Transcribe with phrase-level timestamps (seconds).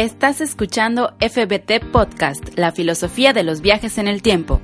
[0.00, 4.58] Estás escuchando FBT Podcast, la filosofía de los viajes en el tiempo.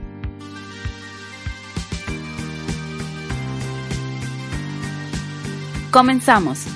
[5.91, 6.76] Comenzamos.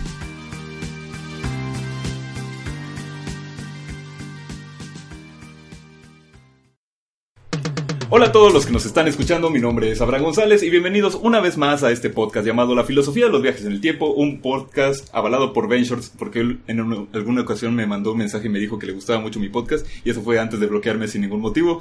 [8.12, 11.14] Hola a todos los que nos están escuchando, mi nombre es Abraham González y bienvenidos
[11.14, 14.10] una vez más a este podcast llamado La Filosofía de los Viajes en el Tiempo,
[14.12, 18.46] un podcast avalado por Ventures porque él en una- alguna ocasión me mandó un mensaje
[18.48, 21.06] y me dijo que le gustaba mucho mi podcast y eso fue antes de bloquearme
[21.06, 21.80] sin ningún motivo.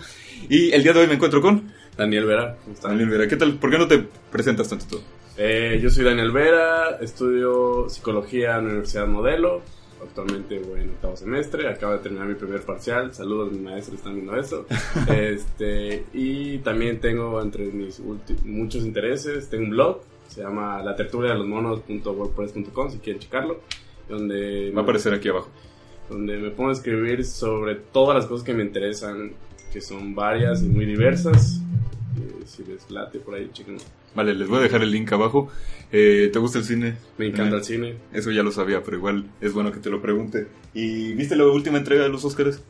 [0.49, 2.91] Y el día de hoy me encuentro con Daniel Vera, ¿cómo están?
[2.91, 3.27] Daniel Vera.
[3.27, 3.55] ¿Qué tal?
[3.55, 5.01] ¿Por qué no te presentas tanto tú?
[5.35, 9.61] Eh, yo soy Daniel Vera, estudio psicología en la Universidad Modelo.
[10.09, 13.13] Actualmente voy en octavo semestre, acabo de terminar mi primer parcial.
[13.13, 14.65] Saludos, mis maestros están viendo eso.
[15.07, 18.01] este, y también tengo entre mis
[18.43, 23.61] muchos intereses, tengo un blog, se llama la tertulia de los monos.wordpress.com si quieren checarlo.
[24.07, 25.49] Donde Va a aparecer aquí abajo.
[26.09, 29.33] donde me pongo a escribir sobre todas las cosas que me interesan,
[29.71, 31.61] que son varias y muy diversas.
[32.19, 33.77] Eh, si les late por ahí, chequen.
[34.15, 35.49] Vale, les voy a dejar el link abajo.
[35.91, 36.97] Eh, ¿Te gusta el cine?
[37.17, 37.95] Me encanta Eh, el cine.
[38.13, 40.47] Eso ya lo sabía, pero igual es bueno que te lo pregunte.
[40.73, 42.61] ¿Y viste la última entrega de los Oscars?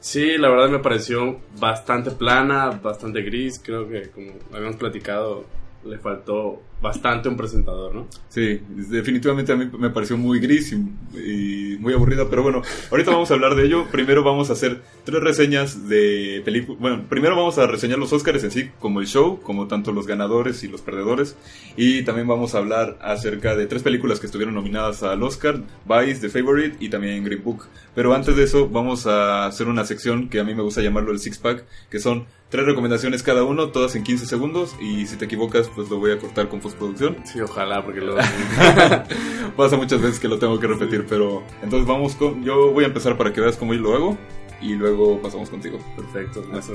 [0.00, 3.60] Sí, la verdad me pareció bastante plana, bastante gris.
[3.62, 5.44] Creo que, como habíamos platicado,
[5.84, 8.08] le faltó bastante un presentador, ¿no?
[8.28, 10.76] Sí, definitivamente a mí me pareció muy gris y,
[11.18, 13.86] y muy aburrida, pero bueno, ahorita vamos a hablar de ello.
[13.90, 16.80] Primero vamos a hacer tres reseñas de películas.
[16.80, 20.06] Bueno, primero vamos a reseñar los Oscars en sí, como el show, como tanto los
[20.06, 21.36] ganadores y los perdedores.
[21.76, 26.20] Y también vamos a hablar acerca de tres películas que estuvieron nominadas al Oscar, Vice,
[26.20, 27.66] The Favorite y también Green Book.
[27.94, 31.12] Pero antes de eso vamos a hacer una sección que a mí me gusta llamarlo
[31.12, 34.76] el Six Pack, que son tres recomendaciones cada uno, todas en 15 segundos.
[34.80, 37.16] Y si te equivocas, pues lo voy a cortar con postproducción.
[37.24, 38.20] Sí, ojalá, porque luego...
[39.56, 42.42] Pasa muchas veces que lo tengo que repetir, pero entonces vamos con.
[42.42, 44.18] Yo voy a empezar para que veas cómo yo lo hago
[44.62, 45.78] y luego pasamos contigo.
[45.96, 46.72] Perfecto, eso.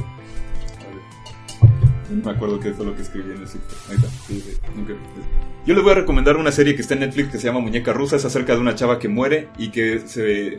[2.10, 3.78] No me acuerdo qué fue lo que escribí en el sitio.
[3.90, 4.08] Ahí está.
[5.66, 7.92] Yo les voy a recomendar una serie que está en Netflix que se llama Muñeca
[7.92, 8.16] Rusa.
[8.16, 10.02] Es acerca de una chava que muere y que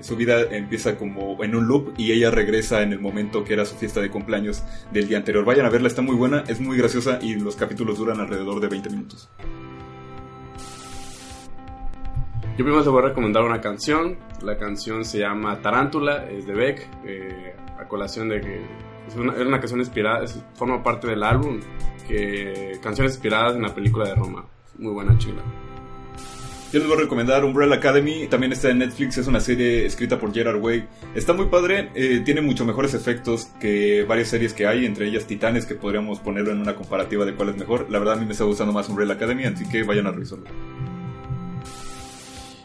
[0.03, 3.65] su vida empieza como en un loop y ella regresa en el momento que era
[3.65, 5.45] su fiesta de cumpleaños del día anterior.
[5.45, 8.69] Vayan a verla, está muy buena, es muy graciosa y los capítulos duran alrededor de
[8.69, 9.31] 20 minutos.
[12.59, 14.19] Yo primero les voy a recomendar una canción.
[14.43, 16.89] La canción se llama Tarántula, es de Beck.
[17.05, 18.61] eh, a colación de que
[19.09, 21.61] es una, canción inspirada, es- forma parte del álbum.
[22.07, 24.47] Que, canciones inspiradas en la película de Roma.
[24.79, 25.43] Muy buena chila.
[26.73, 30.19] Yo les voy a recomendar Umbrella Academy, también está en Netflix, es una serie escrita
[30.19, 30.87] por Gerard Way.
[31.15, 35.27] Está muy padre, eh, tiene mucho mejores efectos que varias series que hay, entre ellas
[35.27, 37.87] Titanes, que podríamos ponerlo en una comparativa de cuál es mejor.
[37.91, 40.45] La verdad a mí me está gustando más Umbrella Academy, así que vayan a revisarlo.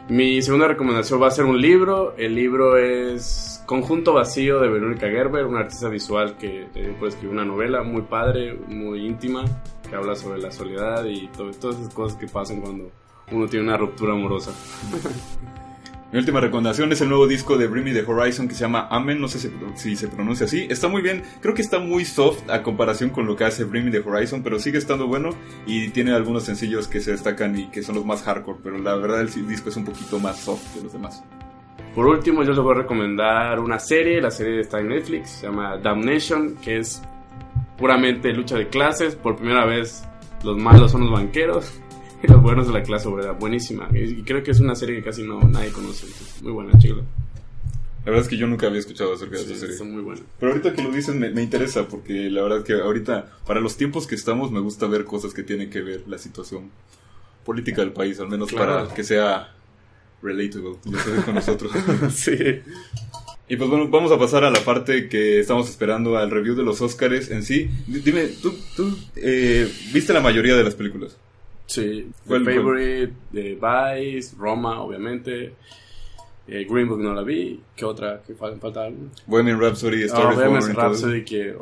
[0.10, 2.14] Mi segunda recomendación va a ser un libro.
[2.18, 7.34] El libro es Conjunto Vacío de Verónica Gerber, una artista visual que eh, puede escribir
[7.34, 9.46] una novela muy padre, muy íntima,
[9.90, 12.92] que habla sobre la soledad y to- todas esas cosas que pasan cuando
[13.32, 14.52] uno tiene una ruptura amorosa.
[16.14, 18.88] Mi última recomendación es el nuevo disco de Bring Me the Horizon que se llama
[18.92, 20.68] Amen, no sé si, se pronuncia así.
[20.70, 23.86] Está muy bien, creo que está muy soft a comparación con lo que hace Bring
[23.86, 25.32] Me the Horizon, pero sigue estando bueno
[25.66, 28.94] y tiene algunos sencillos que se destacan y que son los más hardcore, pero la
[28.94, 31.24] verdad el disco es un poquito más soft que los demás.
[31.96, 34.22] Por último, yo les voy a recomendar una serie.
[34.22, 37.02] La serie está en Netflix, se llama Damnation, que es
[37.76, 39.16] puramente lucha de clases.
[39.16, 40.08] Por primera vez,
[40.44, 41.83] los malos son los banqueros
[42.28, 43.32] los buenos de la clase obrera.
[43.34, 43.90] Buenísima.
[43.94, 46.08] Y creo que es una serie que casi no nadie conoce.
[46.42, 47.04] Muy buena, chicos.
[48.06, 49.74] La verdad es que yo nunca había escuchado acerca de Sí, esa serie.
[49.76, 50.22] está muy buena.
[50.40, 53.78] Pero ahorita que lo dices me, me interesa porque la verdad que ahorita, para los
[53.78, 56.70] tiempos que estamos, me gusta ver cosas que tienen que ver la situación
[57.46, 58.84] política del país, al menos Claro.
[58.86, 59.54] para que sea
[60.22, 61.72] relatable ya sabes, con nosotros.
[62.14, 62.34] sí.
[63.50, 66.64] y pues bueno, vamos a pasar a la parte que estamos esperando, al review de
[66.64, 67.70] los Oscars en sí.
[67.88, 71.16] Dime, ¿tú, tú eh, viste la mayoría de las películas?
[71.66, 72.10] Sí.
[72.28, 72.56] ¿Cuál- The cuál?
[72.56, 75.54] Favorite, The Vice, Roma, obviamente.
[76.48, 77.60] Eh, Green Book no la vi.
[77.76, 78.22] ¿Qué otra?
[78.26, 78.60] ¿Qué falta?
[78.60, 79.00] falta algo?
[79.28, 80.76] Bohemian Rhapsody, Ah, is Born Bohemian.
[80.76, 81.56] Rhapsody que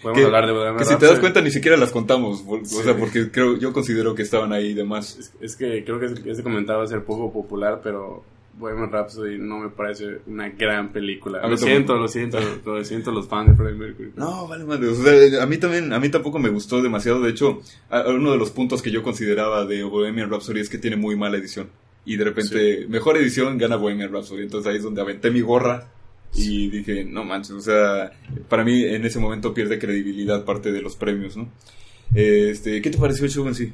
[0.00, 1.10] Podemos que, hablar de Bohemian que si te Rhapsody.
[1.10, 2.76] das cuenta ni siquiera las contamos, o Sí.
[2.84, 5.18] sea, porque creo, yo considero que estaban ahí de más.
[5.18, 8.22] Es, es que creo que ese, ese comentario va a ser poco popular, pero
[8.58, 11.46] Bohemian Rhapsody no me parece una gran película.
[11.46, 14.12] Lo siento, lo siento, lo siento los fans de Freddie Mercury.
[14.16, 14.88] No, vale madre.
[14.88, 17.20] O sea, a mí también, a mí tampoco me gustó demasiado.
[17.20, 17.60] De hecho,
[18.08, 21.36] uno de los puntos que yo consideraba de Bohemian Rhapsody es que tiene muy mala
[21.36, 21.68] edición.
[22.04, 24.42] Y de repente, mejor edición gana Bohemian Rhapsody.
[24.42, 25.88] Entonces ahí es donde aventé mi gorra
[26.34, 28.12] y dije, no manches, o sea,
[28.48, 31.48] para mí en ese momento pierde credibilidad parte de los premios, ¿no?
[32.14, 33.72] Este, ¿qué te pareció el show en sí?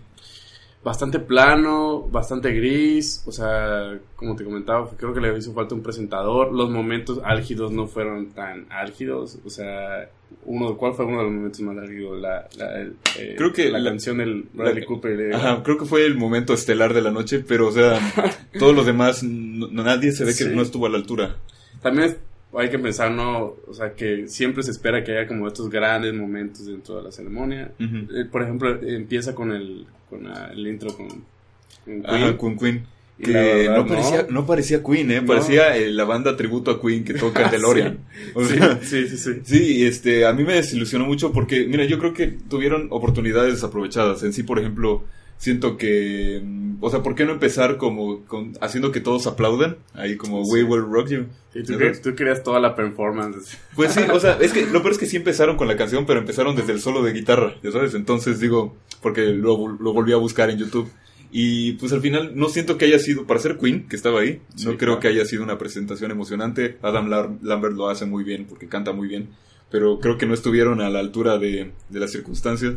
[0.85, 5.83] Bastante plano, bastante gris, o sea, como te comentaba, creo que le hizo falta un
[5.83, 6.53] presentador.
[6.53, 10.11] Los momentos álgidos no fueron tan álgidos, o sea,
[10.45, 12.21] uno, ¿cuál fue uno de los momentos más álgidos?
[12.21, 15.17] La, la, el, eh, Creo que la, la- canción del Bradley la- Cooper.
[15.17, 17.99] de- Ajá, creo que fue el momento estelar de la noche, pero o sea,
[18.59, 20.51] todos los demás, no- nadie se ve que Sí.
[20.55, 21.37] no estuvo a la altura.
[21.81, 22.15] También
[22.57, 23.57] hay que pensar, ¿no?
[23.67, 27.11] O sea, que siempre se espera que haya como estos grandes momentos dentro de la
[27.11, 27.73] ceremonia.
[27.81, 32.37] Eh, por ejemplo, empieza con el, con la- el intro con, con Ajá, Queen.
[32.37, 32.87] con Queen.
[33.17, 34.31] Y Que verdad, no, parecía, no.
[34.33, 35.21] no parecía Queen, ¿eh?
[35.21, 35.27] No.
[35.29, 37.99] Parecía eh, la banda tributo a Queen que toca el DeLorean.
[38.35, 39.31] O sea, sí, sí, sí.
[39.45, 44.23] sí, este, a mí me desilusionó mucho porque, mira, yo creo que tuvieron oportunidades desaprovechadas.
[44.25, 45.05] En sí, por ejemplo,
[45.39, 46.43] siento que,
[46.81, 49.77] o sea, ¿por qué no empezar como con, haciendo que todos aplaudan?
[49.95, 50.43] Ahí como.
[50.43, 51.27] We Will Rock You.
[51.55, 53.57] Y tú, querías toda la performance.
[53.77, 56.05] Pues sí, o sea, es que lo peor es que sí empezaron con la canción,
[56.05, 57.95] pero empezaron desde el solo de guitarra, ya sabes.
[57.95, 60.91] Entonces digo, porque lo, lo volví a buscar en YouTube.
[61.37, 64.41] Y pues al final no siento que haya sido, para ser Queen, que estaba ahí,
[64.55, 65.01] Sí, no creo claro.
[65.01, 66.79] que haya sido una presentación emocionante.
[66.81, 67.09] Adam
[67.43, 69.31] Lambert lo hace muy bien porque canta muy bien,
[69.71, 72.75] pero creo que no estuvieron a la altura de, de las circunstancias.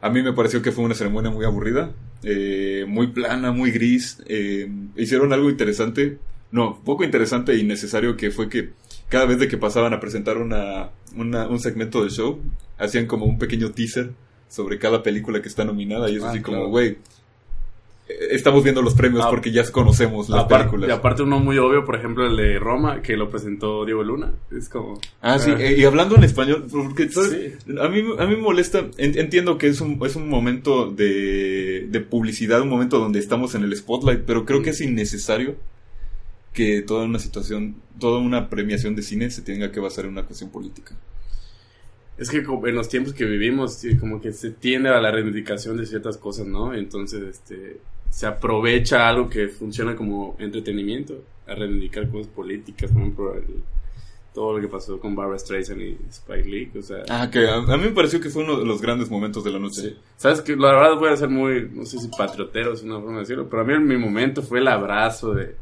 [0.00, 1.90] A mí me pareció que fue una ceremonia muy aburrida,
[2.22, 4.22] eh, muy plana, muy gris.
[4.26, 6.18] eh, hicieron algo interesante,
[6.52, 8.70] no, poco interesante e innecesario que fue que
[9.08, 12.40] cada vez de que pasaban a presentar una, una- un segmento del show,
[12.78, 14.12] hacían como un pequeño teaser
[14.48, 16.98] sobre cada película que está nominada y es Ah, así como, güey,
[18.30, 20.98] estamos viendo los premios Ah, porque ya conocemos las Aparte, y películas.
[20.98, 24.32] aparte uno muy obvio, por ejemplo, el de Roma, que lo presentó Diego Luna.
[24.56, 24.98] Es como...
[25.20, 25.60] Ah, sí, Ah.
[25.60, 27.56] eh, y hablando en español, porque ¿sabes?
[27.66, 27.74] Sí.
[27.80, 31.86] a, mí, a mí me molesta, en- entiendo que es un, es un momento de,
[31.88, 35.56] de publicidad, un momento donde estamos en el spotlight, pero creo que es innecesario
[36.54, 40.24] que toda una situación, toda una premiación de cine se tenga que basar en una
[40.24, 40.96] cuestión política.
[42.16, 45.86] Es que en los tiempos que vivimos, como que se tiende a la reivindicación de
[45.86, 46.74] ciertas cosas, ¿no?
[46.74, 47.76] Entonces, este,
[48.10, 51.14] se aprovecha algo que funciona como entretenimiento
[51.46, 53.62] a reivindicar cosas políticas, por ejemplo, el-
[54.34, 56.98] todo lo que pasó con Barbara Streisand y Spike Lee, o sea...
[57.08, 59.50] Ah, que a, a mí me pareció que fue uno de los grandes momentos de
[59.50, 59.80] la noche.
[59.80, 59.96] Sí.
[60.16, 63.14] Sabes que la verdad voy a ser muy, no sé si patriotero es una forma
[63.14, 65.56] de decirlo, pero a mí en mi momento fue el abrazo de...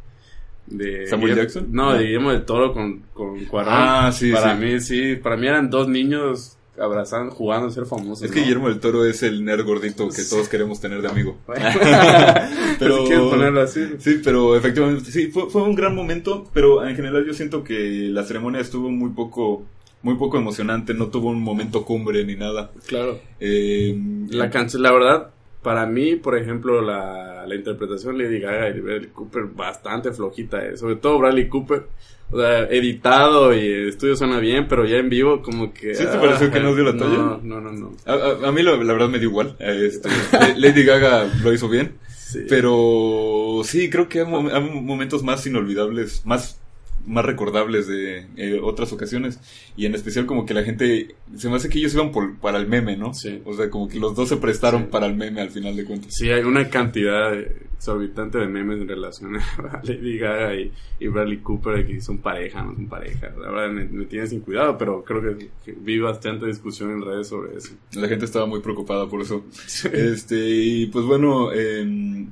[0.66, 1.66] de ¿Samuel Guillermo- Jackson?
[1.70, 3.72] No, de Guillermo del Toro con, con Cuarón.
[3.75, 4.64] Ah, sí, Para sí.
[4.64, 8.23] mí, sí, para mí eran dos niños abrazando, jugando a ser famosos.
[8.23, 8.44] Es que ¿no?
[8.44, 11.37] Guillermo del Toro es el nerd gordito que todos queremos tener de amigo.
[12.78, 13.84] pero ponerlo así.
[13.99, 18.08] Sí, pero efectivamente, sí, fue, fue un gran momento, pero en general yo siento que
[18.11, 19.64] la ceremonia estuvo muy poco,
[20.02, 22.70] muy poco emocionante, no tuvo un momento cumbre ni nada.
[22.87, 23.19] Claro.
[23.40, 23.99] Eh,
[24.31, 25.31] La canción, la verdad,
[25.62, 30.64] para mí, por ejemplo, la, la interpretación de Lady Gaga y Bradley Cooper bastante flojita,
[30.64, 30.76] eh.
[30.76, 31.87] sobre todo Bradley Cooper.
[32.31, 35.94] O sea, editado y el estudio suena bien, pero ya en vivo como que...
[35.94, 37.17] ¿Sí te pareció que no dio la no, talla?
[37.43, 37.93] No, no, no.
[38.05, 39.55] a, a- a mí la, la verdad me dio igual.
[39.61, 40.08] Este,
[40.56, 42.40] Lady Gaga lo hizo bien, Sí.
[42.49, 46.58] pero sí, creo que hay, mo- hay momentos más inolvidables, más
[47.06, 49.38] más recordables de eh, otras ocasiones
[49.76, 52.59] y en especial como que la gente se me hace que ellos iban por, para
[52.59, 53.14] el meme, ¿no?
[53.14, 53.40] Sí.
[53.45, 54.88] O sea, como que los dos se prestaron Sí.
[54.90, 56.12] para el meme al final de cuentas.
[56.14, 57.33] Sí, hay una cantidad
[57.76, 62.62] exorbitante de memes en relación a Lady Gaga y, y Bradley Cooper que son pareja,
[62.62, 63.30] no son pareja.
[63.38, 67.02] La verdad me, me tiene sin cuidado, pero creo que, que vi bastante discusión en
[67.02, 67.75] redes sobre eso.
[67.92, 69.45] La gente estaba muy preocupada por eso.
[69.92, 72.26] Este, y pues bueno, eh,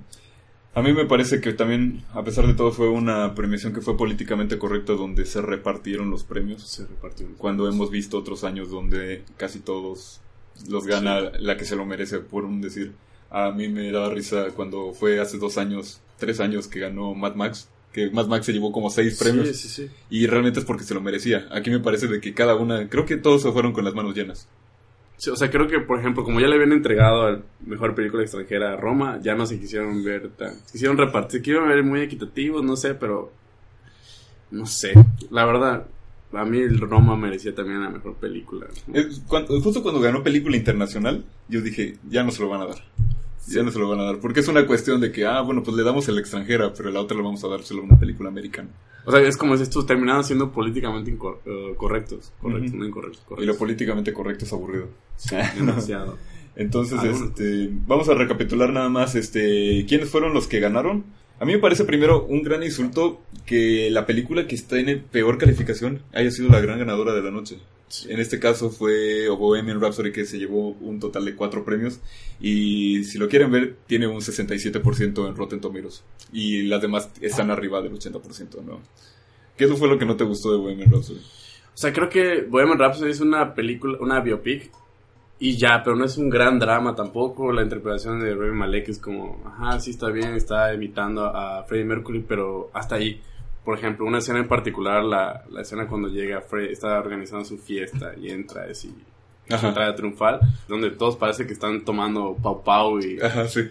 [0.75, 3.97] a mí me parece que también, a pesar de todo, fue una premiación que fue
[3.97, 6.63] políticamente correcta donde se repartieron los premios.
[6.63, 7.29] Se repartió.
[7.39, 10.21] Cuando hemos visto otros años donde casi todos
[10.69, 12.93] los gana la que se lo merece, por un decir.
[13.31, 17.35] A mí me daba risa cuando fue hace dos años, tres años que ganó Mad
[17.35, 17.69] Max.
[17.93, 19.49] Que Mad Max se llevó como seis premios.
[19.49, 19.91] Sí, sí, sí.
[20.11, 21.47] Y realmente es porque se lo merecía.
[21.53, 24.15] Aquí me parece de que cada una, creo que todos se fueron con las manos
[24.15, 24.49] llenas.
[25.33, 28.75] O sea, creo que, por ejemplo, como ya le habían entregado al mejor película extranjera
[28.75, 30.55] a Roma, ya no se quisieron ver tan...
[30.71, 33.33] Quisieron repartir, se quisieron ver muy equitativos, no sé, pero...
[34.51, 34.93] No sé.
[35.31, 35.87] La verdad,
[36.33, 38.67] a mí el Roma merecía también la mejor película.
[39.29, 42.79] cuando- justo cuando ganó película internacional, yo dije, ya no se lo van a dar.
[43.49, 44.19] Ya no se lo van a dar.
[44.21, 47.01] Porque es una cuestión de que, ah, bueno, pues le damos el extranjera, pero la
[47.01, 48.69] otra le vamos a dar solo una película americana.
[49.05, 52.33] O sea, es como si estos terminaran siendo políticamente incor- eh, correctos.
[52.41, 52.79] Correctos, Ujú.
[52.79, 53.21] no incorrectos.
[53.21, 53.57] Y lo Correctos.
[53.59, 54.89] políticamente correcto es aburrido.
[55.57, 56.17] Demasiado.
[56.57, 61.05] Entonces, este, vamos a recapitular nada más, este, quiénes fueron los que ganaron.
[61.41, 65.37] A mí me parece primero un gran insulto que la película que está en peor
[65.37, 67.59] calificación haya sido la gran ganadora de la noche.
[68.09, 72.01] En este caso fue Bohemian Rhapsody que se llevó un total de cuatro premios
[72.41, 77.51] y si lo quieren ver tiene un 67% en Rotten Tomatoes y las demás están
[77.51, 78.81] arriba del 80%, ¿no?
[79.57, 81.19] ¿Qué fue lo que no te gustó de Bohemian Rhapsody?
[81.19, 84.71] O sea, creo que Bohemian Rhapsody es una película, una biopic.
[85.41, 87.53] Y ya, pero no es un gran drama tampoco.
[87.53, 91.85] La interpretación de Rami Malek es como, ajá, sí está bien, está imitando a Freddie
[91.85, 93.21] Mercury, pero hasta ahí.
[93.65, 97.57] Por ejemplo, una escena en particular, la, la escena cuando llega Freddie, está organizando su
[97.59, 98.95] fiesta y entra así,
[99.51, 99.69] Ajá.
[99.69, 103.63] entrada triunfal, donde todos parece que están tomando pau pau y Ajá, sí.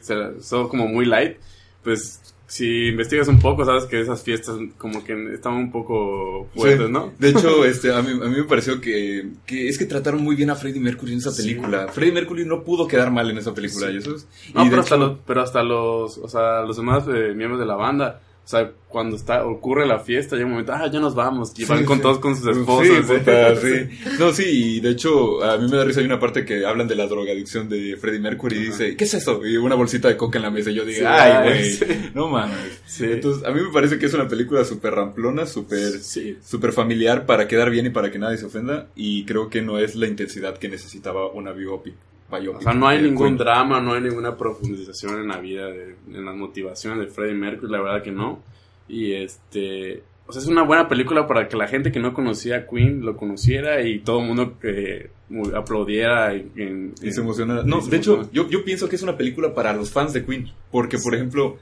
[0.42, 1.38] son como muy light,
[1.84, 6.86] pues si investigas un poco, sabes que esas fiestas como que están un poco fuertes,
[6.88, 6.92] Sí.
[6.92, 7.12] ¿no?
[7.18, 10.36] De hecho, este, a, mí, a mí me pareció que, que es que trataron muy
[10.36, 11.42] bien a Freddie Mercury en esa Sí.
[11.44, 11.88] película.
[11.88, 13.94] Freddie Mercury no pudo quedar mal en esa película, Sí.
[13.94, 14.28] ¿y eso es?
[14.54, 17.66] No, Y pero, hasta los, pero hasta los, o sea, los demás eh, miembros de
[17.66, 21.16] la banda, o sea, cuando está, ocurre la fiesta, llega un momento, ah, ya nos
[21.16, 22.04] vamos, y Sí, van con sí.
[22.04, 23.06] todos con sus Sí, esposos.
[23.08, 23.54] puta.
[24.20, 26.88] No, sí, y de hecho, a mí me da risa, hay una parte que hablan
[26.88, 29.46] de la drogadicción de Freddie Mercury y dice, ¿qué es eso?
[29.46, 31.86] Y una bolsita de coca en la mesa y yo digo, ay, güey, sí.
[32.14, 32.82] no mames.
[33.00, 36.38] Entonces, a mí me parece que es una película súper ramplona, súper Sí.
[36.46, 39.80] súper familiar para quedar bien y para que nadie se ofenda y creo que no
[39.80, 41.96] es la intensidad que necesitaba una biopic.
[42.32, 45.96] Biopic O sea, no hay ningún drama, no hay ninguna profundización en la vida, de,
[46.12, 48.42] en las motivaciones de Freddie Mercury, la verdad que no.
[48.88, 52.58] Y este, o sea, es una buena película para que la gente que no conocía
[52.58, 55.10] a Queen lo conociera y todo el mundo eh,
[55.56, 56.34] aplaudiera.
[56.34, 57.62] En, en- Y se en- emociona.
[57.64, 60.14] y No, se de hecho, yo, yo pienso que es una película para los fans
[60.14, 60.50] de Queen.
[60.72, 61.58] Porque, por ejemplo,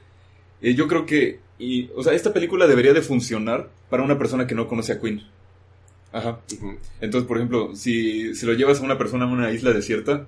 [0.61, 1.39] eh, yo creo que.
[1.59, 4.99] Y, o sea, esta película debería de funcionar para una persona que no conoce a
[4.99, 5.21] Queen.
[6.11, 6.39] Ajá.
[6.99, 10.25] Entonces, por ejemplo, si, si lo llevas a una persona a una isla desierta,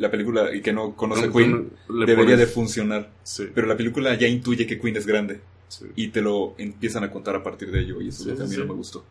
[0.00, 3.10] la película y que no conoce a No, Queen, le debería de funcionar.
[3.22, 5.40] Sí, Pero la película ya intuye que Queen es grande.
[5.68, 5.86] sí.
[5.94, 8.00] Y te lo empiezan a contar a partir de ello.
[8.00, 8.58] Y eso Sí, que a no sí.
[8.58, 9.04] me gustó.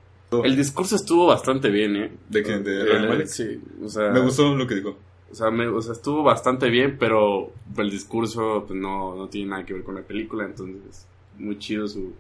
[0.43, 2.11] El discurso estuvo bastante bien, ¿eh?
[2.29, 2.59] ¿De qué?
[2.59, 3.25] ¿De?
[3.27, 4.97] Sí, o sea, Me gustó lo que dijo.
[5.31, 9.51] O sea, me- o sea, estuvo bastante bien, pero el discurso pues, no, no tiene
[9.51, 11.05] nada que ver con la película, entonces
[11.37, 12.13] muy chido su,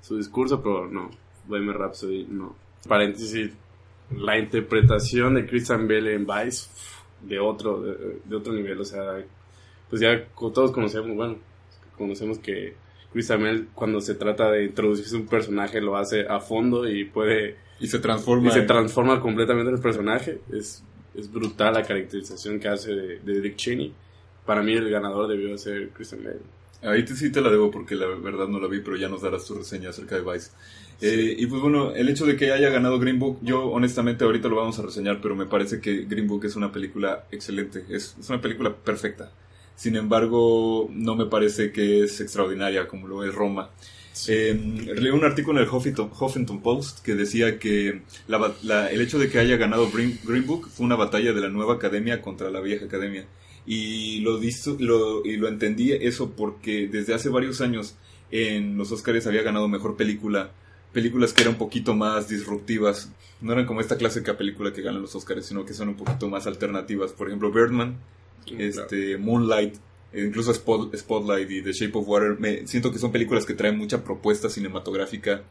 [0.00, 1.10] su discurso, pero no,
[1.46, 2.54] Bohemian Rhapsody no.
[2.88, 3.50] Paréntesis,
[4.16, 6.68] la interpretación de Christian Bale en Vice
[7.28, 9.24] de otro, de, de otro nivel, o sea,
[9.90, 11.36] pues ya todos conocemos, bueno,
[11.96, 12.74] conocemos que
[13.12, 17.56] Christian Bale cuando se trata de introducirse un personaje lo hace a fondo y puede
[17.78, 18.48] Y se transforma.
[18.48, 20.40] y se transforma completamente el personaje.
[20.52, 20.82] Es,
[21.14, 23.92] es brutal la caracterización que hace de, de Dick Cheney.
[24.44, 26.40] Para mí el ganador debió ser Christian Bale.
[26.82, 29.22] Ahí te, sí te la debo porque la verdad no la vi, pero ya nos
[29.22, 30.50] darás tu reseña acerca de Vice.
[31.00, 34.48] Eh, y pues bueno, el hecho de que haya ganado Green Book, yo honestamente ahorita
[34.48, 38.16] lo vamos a reseñar, pero me parece que Green Book es una película excelente, es,
[38.20, 39.32] es una película perfecta.
[39.76, 43.70] Sin embargo, no me parece que es extraordinaria como lo es Roma.
[44.26, 44.54] Eh,
[44.96, 49.18] leí un artículo en el Huffington, Huffington Post que decía que la la- el hecho
[49.18, 52.50] de que haya ganado Green, Green Book fue una batalla de la nueva academia contra
[52.50, 53.26] la vieja academia.
[53.66, 57.94] Y lo, disto- lo, y lo entendí eso porque desde hace varios años
[58.30, 60.50] en los Oscars había ganado mejor película.
[60.92, 63.10] Películas que eran un poquito más disruptivas.
[63.40, 66.28] No eran como esta clásica película que ganan los Oscars, sino que son un poquito
[66.28, 67.12] más alternativas.
[67.12, 67.96] Por ejemplo, Birdman,
[68.58, 69.74] este, Moonlight,
[70.12, 73.54] e incluso Spot- Spotlight y The Shape of Water, me, siento que son películas que
[73.54, 75.42] traen mucha propuesta cinematográfica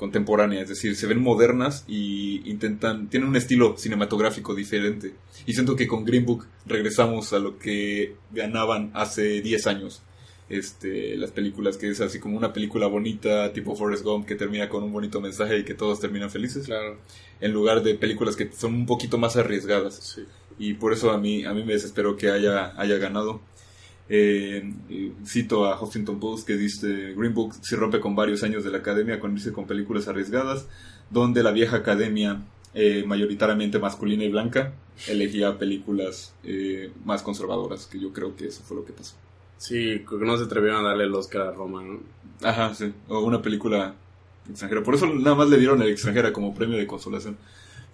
[0.00, 5.12] contemporánea, es decir, se ven modernas y intentan, tienen un estilo cinematográfico diferente.
[5.44, 10.02] Y siento que con Green Book regresamos a lo que ganaban hace 10 años.
[10.48, 14.70] Este, las películas que es así como una película bonita, tipo Forrest Gump, que termina
[14.70, 16.96] con un bonito mensaje y que todos terminan felices, Claro,
[17.42, 20.24] en lugar de películas que son un poquito más arriesgadas sí.
[20.58, 23.40] y por eso a mí a mí me desesperó que haya haya ganado
[24.12, 24.68] Eh,
[25.24, 28.78] cito a Huffington Post que dice Green Book se rompe con varios años de la
[28.78, 30.66] academia con irse con películas arriesgadas
[31.10, 32.40] donde la vieja academia
[32.74, 34.72] eh, mayoritariamente masculina y blanca
[35.06, 39.14] elegía películas eh, más conservadoras que yo creo que eso fue lo que pasó
[39.58, 42.00] Sí, que no se atrevieron a darle el Oscar a Roma, ¿no?
[42.42, 43.94] ajá sí o una película
[44.48, 47.36] extranjera por eso nada más le dieron el extranjera como premio de consolación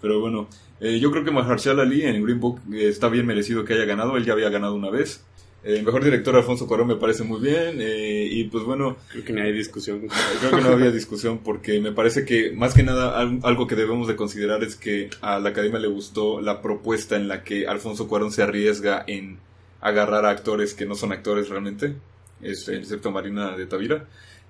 [0.01, 0.47] pero bueno,
[0.79, 3.85] eh, yo creo que Mahershala Ali en Green Book eh, está bien merecido que haya
[3.85, 4.17] ganado.
[4.17, 5.23] Él ya había ganado una vez.
[5.69, 7.77] Eh, mejor director Alfonso Cuarón me parece muy bien.
[7.81, 10.07] eh, y pues bueno, Creo que ni hay discusión.
[10.39, 13.75] creo que no había discusión porque me parece que más que nada al- algo que
[13.75, 17.67] debemos de considerar es que a la academia le gustó la propuesta en la que
[17.67, 19.39] Alfonso Cuarón se arriesga en
[19.81, 21.95] agarrar a actores que no son actores realmente,
[22.41, 24.05] este, excepto Marina de Tavira,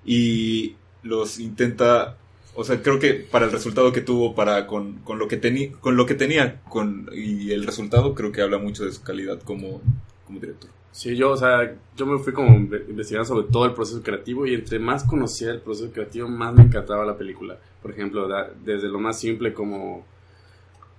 [0.06, 2.16] y los intenta,
[2.54, 5.72] o sea, creo que para el resultado que tuvo para con, con lo que tenía,
[5.80, 9.40] con lo que tenía, con y el resultado creo que habla mucho de su calidad
[9.42, 9.82] como,
[10.26, 10.70] como director.
[10.98, 14.44] Sí, yo, o sea, yo me fui como inve- investigando sobre todo el proceso creativo
[14.48, 17.56] y entre más conocía el proceso creativo, más me encantaba la película.
[17.80, 20.04] Por ejemplo, da- desde lo más simple como,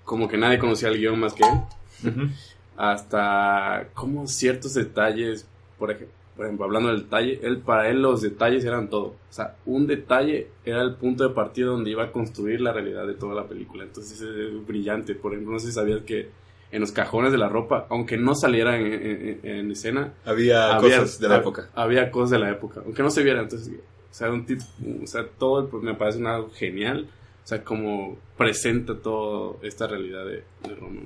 [0.06, 2.30] como que nadie conocía el guion más que él,
[2.78, 5.46] hasta como ciertos detalles,
[5.78, 9.08] por ejemplo, por ejemplo, hablando del detalle, él, para él los detalles eran todo.
[9.08, 13.06] O sea, un detalle era el punto de partida donde iba a construir la realidad
[13.06, 13.84] de toda la película.
[13.84, 15.14] Entonces es brillante.
[15.14, 16.30] Por ejemplo, no sé si sabías que
[16.72, 21.00] en los cajones de la ropa, aunque no saliera en, en- en escena, Había, había-
[21.00, 21.70] cosas de la época.
[21.76, 23.42] Había cosas de la época, aunque no se viera.
[23.42, 24.64] Entonces, o sea, un tipo,
[25.04, 27.08] o sea, todo pues, me parece una genial.
[27.44, 31.02] O sea, como presenta toda esta realidad de, de Roma.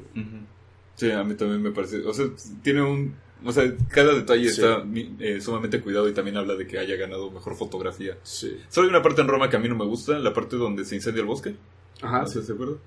[0.95, 2.05] Sí, a mí también me parece.
[2.05, 2.25] O sea,
[2.61, 3.15] tiene un.
[3.45, 4.61] O sea, cada detalle Sí.
[4.61, 8.17] está mi- eh, sumamente cuidado y también habla de que haya ganado mejor fotografía.
[8.23, 8.57] Sí.
[8.69, 10.83] Solo hay una parte en Roma que a mí no me gusta, la parte donde
[10.85, 11.55] se incendia el bosque.
[12.01, 12.33] Ajá, no sí.
[12.35, 12.77] sé si se acuerdan.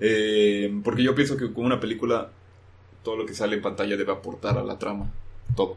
[0.00, 2.30] Eh, porque yo pienso que con una película,
[3.02, 5.10] todo lo que sale en pantalla debe aportar a la trama.
[5.56, 5.76] Todo.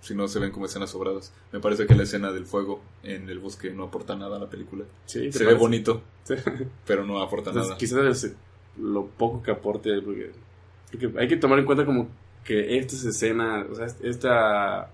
[0.00, 1.32] Si no, se ven como escenas sobradas.
[1.52, 4.48] Me parece que la escena del fuego en el bosque no aporta nada a la
[4.48, 4.84] película.
[5.04, 5.60] Sí, ¿te Se ve parece?
[5.60, 6.34] bonito, Sí.
[6.86, 7.78] pero no aporta Entonces, nada.
[7.78, 8.34] quizás
[8.80, 10.30] lo poco que aporte, porque,
[10.90, 12.08] porque hay que tomar en cuenta como
[12.44, 14.90] que estas escenas, o sea, esta,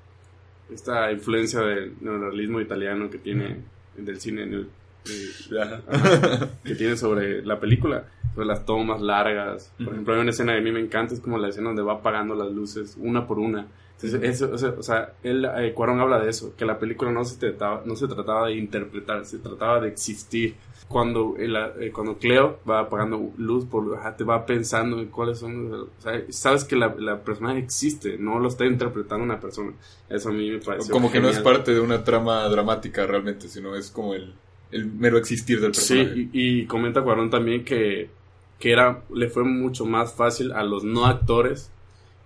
[0.72, 3.58] esta influencia del neorrealismo italiano que tiene,
[3.96, 4.66] del cine, neo-
[5.08, 5.82] eh, Ajá.
[5.86, 9.72] ajá, que tiene sobre la película, sobre las tomas largas.
[9.78, 9.92] Por Ujú.
[9.94, 11.94] ejemplo, hay una escena que a mí me encanta, es como la escena donde va
[11.94, 13.66] apagando las luces una por una.
[13.98, 17.10] Entonces, eso, o sea, o sea, él, eh, Cuarón habla de eso, que la película
[17.10, 20.54] no se trataba, no se trataba de interpretar, se trataba de existir.
[20.86, 25.38] Cuando, el, eh, cuando Cleo va apagando luz, por, ajá, te va pensando en cuáles
[25.38, 29.72] son, o sea, sabes que la, la persona existe, no lo está interpretando una persona.
[30.08, 33.48] Eso a mí me parece Como que no es parte de una trama dramática realmente,
[33.48, 34.32] sino es como el,
[34.70, 36.14] el mero existir del personaje.
[36.14, 38.08] Sí, y, y comenta Cuarón también que,
[38.58, 41.70] que era, le fue mucho más fácil a los no actores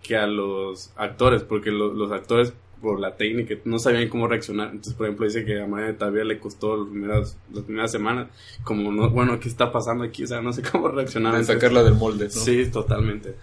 [0.03, 4.69] que a los actores, porque lo- los actores, por la técnica, no sabían cómo reaccionar.
[4.69, 8.29] Entonces, por ejemplo, dice que a María Tavia le costó las primeras, las primeras semanas,
[8.65, 10.25] como, no, bueno, ¿qué está pasando aquí?
[10.25, 11.37] O sea, no sé cómo reaccionar.
[11.37, 12.25] de sacarla del molde.
[12.25, 12.31] ¿no?
[12.31, 13.35] Sí, totalmente.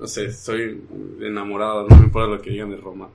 [0.00, 0.82] No sé, soy
[1.20, 3.08] enamorado, no me importa lo que digan de Roma.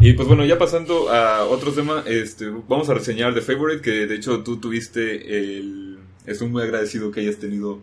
[0.00, 4.08] Y pues bueno, ya pasando a otro tema, este, vamos a reseñar The Favorite, que
[4.08, 5.98] de hecho tú tuviste el...
[6.26, 7.78] Estoy muy agradecido que hayas tenido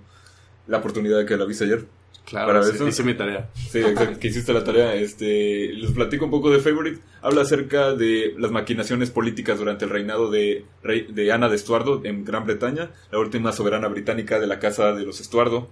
[0.69, 1.86] la oportunidad de que la viste ayer.
[2.25, 2.88] Claro, Para sí, eso.
[2.88, 3.49] hice mi tarea.
[3.55, 4.93] Sí, exacto, que hiciste la tarea.
[4.93, 6.99] Este, les platico un poco de Favorite.
[7.23, 12.01] Habla acerca de las maquinaciones políticas durante el reinado de, rey- de Ana de Estuardo
[12.05, 15.69] en Gran Bretaña, la última soberana británica de la casa de los Estuardo.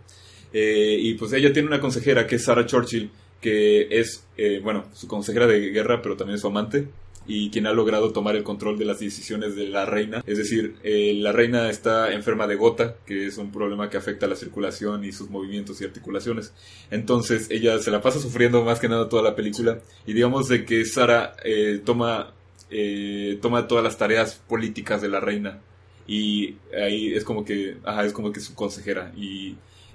[0.51, 4.85] Eh, y pues ella tiene una consejera que es Sarah Churchill, que es, eh, bueno,
[4.93, 6.87] su consejera de guerra, pero también su amante,
[7.27, 10.23] y quien ha logrado tomar el control de las decisiones de la reina.
[10.25, 14.27] Es decir, eh, la reina está enferma de gota, que es un problema que afecta
[14.27, 16.53] la circulación y sus movimientos y articulaciones.
[16.89, 19.79] Entonces ella se la pasa sufriendo más que nada toda la película.
[20.05, 22.33] Y digamos de que Sara eh, toma,
[22.69, 25.59] eh, toma todas las tareas políticas de la reina.
[26.07, 29.11] Y ahí es como que, ajá, es como que su consejera.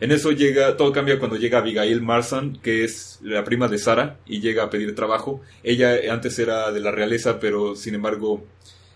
[0.02, 4.18] En eso llega, todo cambia cuando llega Abigail Marsan, que es la prima de Sara,
[4.26, 5.42] y llega a pedir trabajo.
[5.62, 8.44] Ella antes era de la realeza, pero sin embargo,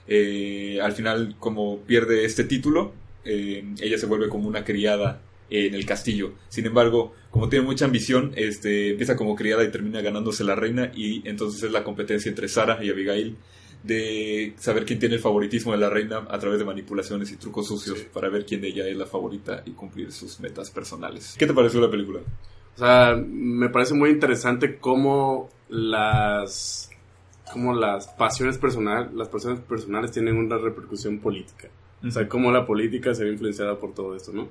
[0.08, 2.92] eh, al final, como pierde este título,
[3.24, 6.32] eh, ella se vuelve como una criada en el castillo.
[6.48, 10.90] Sin embargo, como tiene mucha ambición, este, empieza como criada y termina ganándose la reina,
[10.92, 13.36] y entonces es la competencia entre Sara y Abigail
[13.82, 17.68] de saber quién tiene el favoritismo de la reina a través de manipulaciones y trucos
[17.68, 21.36] sucios para ver quién de ella es la favorita y cumplir sus metas personales.
[21.38, 22.20] ¿Qué te pareció la película?
[22.74, 26.90] O sea, me parece muy interesante cómo las
[27.54, 31.68] las pasiones personales, las pasiones personales tienen una repercusión política.
[32.06, 34.48] O sea, cómo la política se ve influenciada por todo esto, ¿no?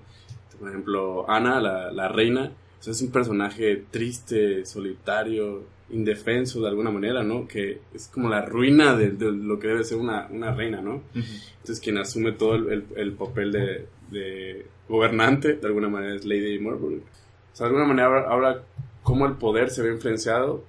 [0.60, 6.70] Por ejemplo, Ana, la, la reina, o sea, es un personaje triste, solitario, indefenso de
[6.70, 7.48] alguna manera, ¿no?
[7.48, 11.04] Que es como la ruina de, de lo que debe ser una, una reina, ¿no?
[11.14, 16.26] Entonces quien asume todo el, el- el papel de, de gobernante, de alguna manera, es
[16.26, 17.02] Lady Marlborough.
[17.54, 18.64] O sea, de alguna manera habla, habla
[19.04, 20.64] cómo el poder se ve influenciado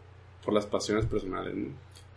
[0.45, 1.69] por las pasiones personales, ¿no?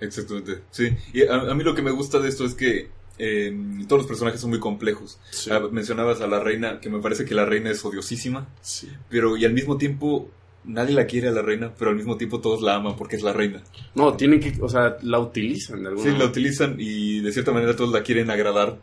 [0.01, 0.89] Exactamente, sí.
[1.13, 3.53] Y a, a mí lo que me gusta de esto es que eh,
[3.87, 5.19] todos los personajes son muy complejos.
[5.31, 5.49] Sí.
[5.51, 8.89] Ah, mencionabas a la reina, que me parece que la reina es odiosísima, Sí.
[9.09, 10.29] pero y al mismo tiempo
[10.63, 13.23] nadie la quiere a la reina, pero al mismo tiempo todos la aman porque es
[13.23, 13.63] la reina.
[13.95, 17.51] No, tienen que, o sea, la utilizan de alguna Sí, la utilizan y de cierta
[17.51, 18.77] manera todos la quieren agradar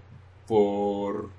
[0.47, 1.31] por,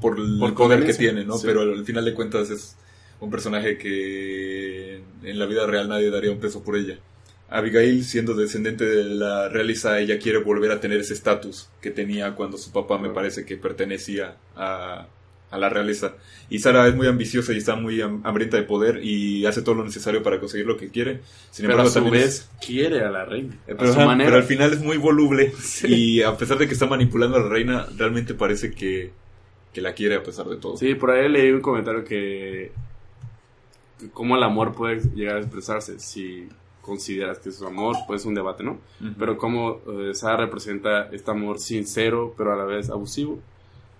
[0.00, 1.36] por el Por poder que tiene, ¿no?
[1.38, 1.46] sí.
[1.46, 2.76] Pero al final de cuentas es
[3.20, 6.98] un personaje que en la vida real nadie daría un peso por ella.
[7.48, 12.34] Abigail, siendo descendente de la realeza, ella quiere volver a tener ese estatus que tenía
[12.34, 15.06] cuando su papá me parece que pertenecía a,
[15.50, 16.14] a la realeza.
[16.50, 19.76] Y Sara es muy ambiciosa y está muy ham- hambrienta de poder y hace todo
[19.76, 21.20] lo necesario para conseguir lo que quiere.
[21.50, 23.54] Sin Pero a embargo, su también vez es- quiere a la reina.
[23.66, 24.28] eh, a pero, su ajá, manera.
[24.30, 25.86] pero al final es muy voluble Sí.
[26.18, 29.10] y a pesar de que está manipulando a la reina, realmente parece que,
[29.72, 30.76] que la quiere a pesar de todo.
[30.76, 32.72] Sí, por ahí leí un comentario que,
[34.12, 36.48] cómo el amor puede llegar a expresarse si
[36.82, 38.78] consideras que es su amor, pues es un debate, ¿no?
[39.18, 43.40] Pero cómo eh, Sara representa este amor sincero, pero a la vez abusivo.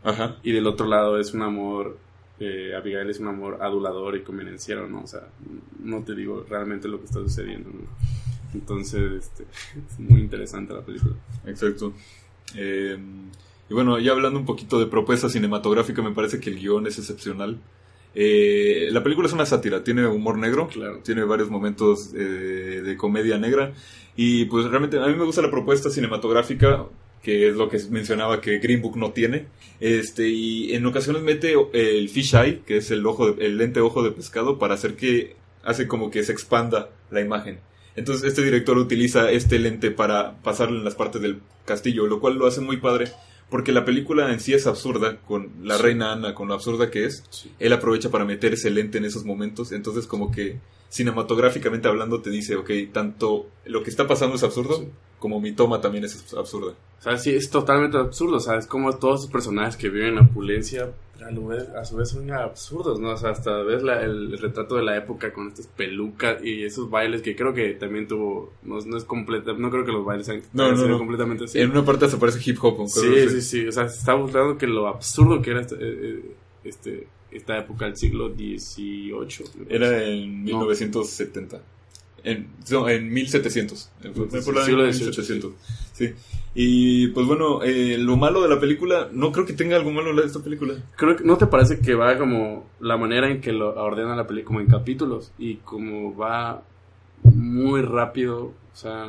[0.07, 0.37] Ajá.
[0.43, 1.99] Y del otro lado es un amor,
[2.41, 5.03] eh, Abigail es un amor adulador y convenenciero, ¿no?
[5.03, 5.29] O sea,
[5.83, 7.81] no te digo realmente lo que está sucediendo, ¿no?
[8.55, 11.15] Entonces, este, es muy interesante la película.
[11.47, 11.93] Exacto.
[12.55, 12.97] Eh,
[13.69, 16.99] y bueno, ya hablando un poquito de propuesta cinematográfica, me parece que el guion es
[16.99, 17.59] excepcional.
[18.15, 21.01] Eh, la película es una sátira, tiene humor negro, Claro.
[21.03, 23.75] tiene varios momentos eh, de comedia negra
[24.17, 26.87] y pues realmente a mí me gusta la propuesta cinematográfica
[27.23, 29.47] que es lo que mencionaba que Green Book no tiene
[29.81, 33.81] este y en ocasiones mete el fish eye que es el ojo de- el lente
[33.81, 37.59] ojo de pescado para hacer que hace como que se expanda la imagen
[37.97, 42.37] entonces este director utiliza este lente para pasarlo en las partes del castillo lo cual
[42.37, 43.11] lo hace muy padre
[43.51, 45.83] porque la película en sí es absurda con la Sí.
[45.83, 47.25] reina Ana con lo absurda que es
[47.59, 50.57] él aprovecha para meter ese lente en esos momentos, entonces como que
[50.89, 54.89] cinematográficamente hablando te dice, ok, tanto lo que está pasando es absurdo, Sí.
[55.19, 56.73] Como mi toma también es absurda.
[56.99, 58.67] O sea, sí, es totalmente absurdo, ¿sabes?
[58.67, 60.91] Como todos esos personajes que viven en opulencia,
[61.23, 63.11] a, vez- a su vez son absurdos, ¿no?
[63.11, 66.91] O sea, hasta ves la- el retrato de la época con estas pelucas y esos
[66.91, 70.27] bailes que creo que también tuvo, no, no es completa, no creo que los bailes
[70.27, 70.99] sean No, no, no.
[70.99, 71.61] completamente así.
[71.61, 72.87] En una parte se parece hip hop.
[72.89, 73.29] Sí, así.
[73.29, 76.35] sí, sí, o sea, se está buscando que lo absurdo que era este, eh, eh,
[76.65, 79.67] este, esta época del siglo XVIII.
[79.69, 80.61] Era en No.
[80.61, 81.61] 1970.
[82.25, 83.91] En, no, en 1700.
[84.03, 84.13] En-
[84.55, 85.53] la- siglo en XVIII, 1700.
[85.93, 86.13] Sí.
[86.59, 90.15] Y pues bueno, eh, lo malo de la película, no creo que tenga algo malo
[90.19, 90.75] de esta película.
[90.97, 94.27] Creo que, ¿no te parece que va como la manera en que lo ordena la
[94.27, 96.63] película como en capítulos y como va
[97.23, 99.07] muy rápido, o sea,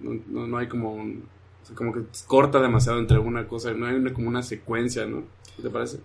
[0.00, 1.24] no, no, no hay como un,
[1.62, 5.04] o sea, como que corta demasiado entre una cosa, no hay una, como una secuencia,
[5.06, 5.24] ¿no?
[5.56, 5.98] ¿Qué te parece?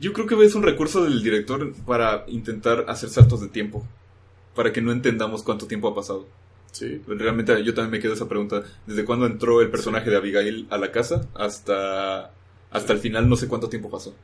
[0.00, 3.84] Yo creo que es un recurso del director para intentar hacer saltos de tiempo.
[4.56, 6.26] Para que no entendamos cuánto tiempo ha pasado.
[6.72, 7.00] Sí.
[7.06, 8.62] Realmente yo también me quedo esa pregunta.
[8.86, 11.26] ¿Desde cuándo entró el personaje de Abigail a la casa?
[11.34, 12.32] Hasta,
[12.70, 14.14] hasta el final no sé cuánto tiempo pasó.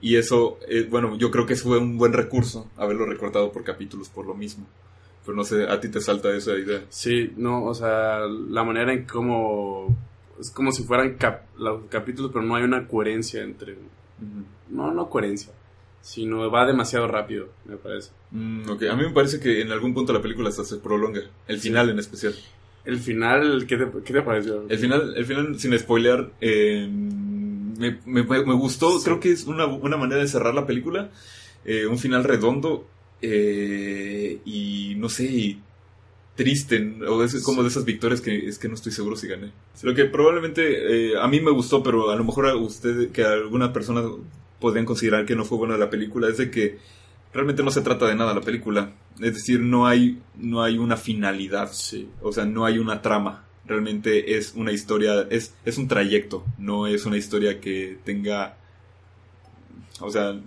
[0.00, 4.08] Y eso, eh, bueno, yo creo que fue un buen recurso haberlo recortado por capítulos
[4.08, 4.66] por lo mismo.
[5.24, 6.82] Pero no sé, a ti te salta esa idea.
[6.88, 9.96] Sí, no, o sea, la manera en cómo
[10.38, 13.76] es como si fueran cap- los capítulos, pero no hay una coherencia entre,
[14.70, 15.52] no, no coherencia,
[16.06, 18.10] sino va demasiado rápido, me parece.
[18.30, 21.20] Mm, ok, a mí me parece que en algún punto la película hasta se prolonga.
[21.48, 21.68] El Sí.
[21.68, 22.32] final en especial.
[22.84, 24.64] El final, ¿qué te, qué te pareció?
[24.68, 28.98] El final, el final sin spoilear, eh, me, me- me gustó.
[29.00, 29.04] Sí.
[29.04, 31.10] Creo que es una, una manera de cerrar la película.
[31.64, 32.86] Eh, un final redondo
[33.20, 35.60] eh, y no sé, y
[36.36, 36.94] triste.
[37.08, 37.62] O es como Sí.
[37.64, 39.50] de esas victorias que es que no estoy seguro si gané.
[39.82, 43.24] Lo que probablemente eh, a mí me gustó, pero a lo mejor a usted, que
[43.24, 44.02] a alguna persona
[44.60, 46.78] podrían considerar que no fue buena la película, es de que
[47.32, 48.92] realmente no se trata de nada la película.
[49.20, 51.70] Es decir, no hay, no hay una finalidad.
[51.72, 53.44] Sí, O sea, no hay una trama.
[53.66, 58.56] Realmente es una historia, es, es un trayecto, no es una historia que tenga...
[60.00, 60.38] O sea,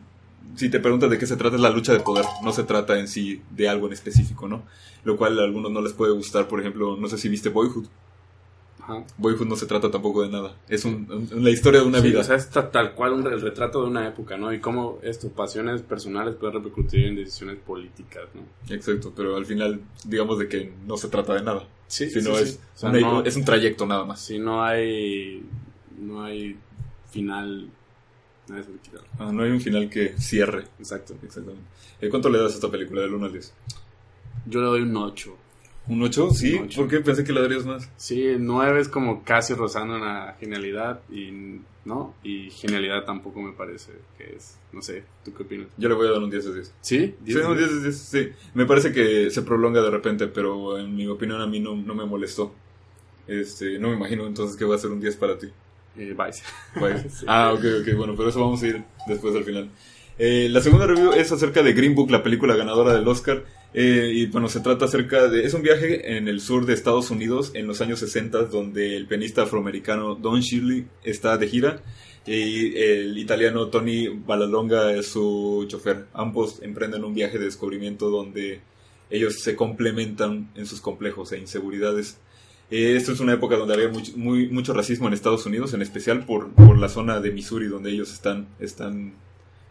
[0.55, 2.99] si te preguntas de qué se trata es la lucha de poder, no se trata
[2.99, 4.63] en sí de algo en específico, ¿no?
[5.03, 7.87] Lo cual a algunos no les puede gustar, por ejemplo, no sé si viste Boyhood.
[8.89, 9.03] Ajá.
[9.17, 12.07] Boyhood no se trata tampoco de nada, es un, un- la historia de una Sí,
[12.09, 12.19] vida.
[12.21, 14.51] O sea, es ta- tal cual un, el retrato de una época, ¿no?
[14.53, 18.41] Y cómo esto, pasiones personales pueden repercutir en decisiones políticas, ¿no?
[18.73, 22.43] Exacto, pero al final digamos de que no se trata de nada, Sí, sino sí,
[22.43, 22.59] es, sí.
[22.75, 24.19] O sea, una- no- es un trayecto nada más.
[24.21, 25.43] Si no hay,
[25.99, 26.55] no hay
[27.11, 27.69] final,
[28.47, 28.63] nada.
[29.19, 30.65] Ah, no hay un final que cierre.
[30.79, 31.15] Exacto.
[31.23, 31.65] Exactamente.
[32.01, 33.53] Eh, ¿Cuánto le das a esta película del 1 al 10?
[34.45, 35.35] Yo le doy un 8.
[35.89, 36.29] ¿Un 8?
[36.31, 36.81] Sí, Un ocho.
[36.81, 37.89] ¿por qué pensé que le darías más?
[37.97, 43.53] Sí, 9 es como casi rozando en la genialidad y no, y genialidad tampoco me
[43.53, 45.67] parece que es, no sé, ¿tú qué opinas?
[45.77, 46.73] Yo le voy a dar un 10 de 10.
[46.81, 47.15] ¿Sí?
[47.25, 48.29] Sí, un 10 de 10, sí.
[48.53, 51.95] Me parece que se prolonga de repente, pero en mi opinión a mí no, no
[51.95, 52.53] me molestó.
[53.27, 55.47] Este, no me imagino entonces que va a ser un 10 para ti.
[55.97, 56.43] Eh, Vice.
[56.77, 57.25] Pues, Sí.
[57.27, 59.69] Ah, ok, ok, bueno, pero eso vamos a ir después al final.
[60.19, 63.43] Eh, la segunda review es acerca de Green Book, la película ganadora del Oscar.
[63.73, 65.45] Eh, y bueno, se trata acerca de...
[65.45, 69.07] Es un viaje en el sur de Estados Unidos en los años 60 donde el
[69.07, 71.81] pianista afroamericano Don Shirley está de gira
[72.25, 76.07] y el italiano Tony Balalonga es su chofer.
[76.13, 78.61] Ambos emprenden un viaje de descubrimiento donde
[79.09, 82.19] ellos se complementan en sus complejos e inseguridades.
[82.71, 85.81] Eh, esto es una época donde había mucho, muy, mucho racismo en Estados Unidos, en
[85.81, 89.13] especial por, por la zona de Missouri donde ellos están, están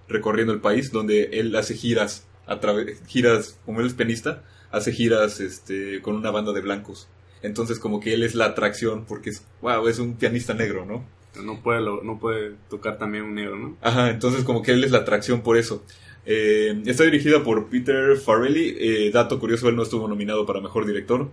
[0.08, 4.92] recorriendo el país, donde él hace giras, a través, giras, como él es pianista, hace
[4.92, 7.08] giras este, con una banda de blancos.
[7.42, 11.04] Entonces como que él es la atracción porque es, wow, es un pianista negro, ¿no?
[11.40, 13.76] No puede, no puede tocar también un negro, ¿no?
[13.80, 15.84] Ajá, entonces como que él es la atracción por eso.
[16.26, 18.76] Eh, está dirigida por Peter Farrelly.
[18.78, 21.30] eh, dato curioso, él no estuvo nominado para Mejor Director.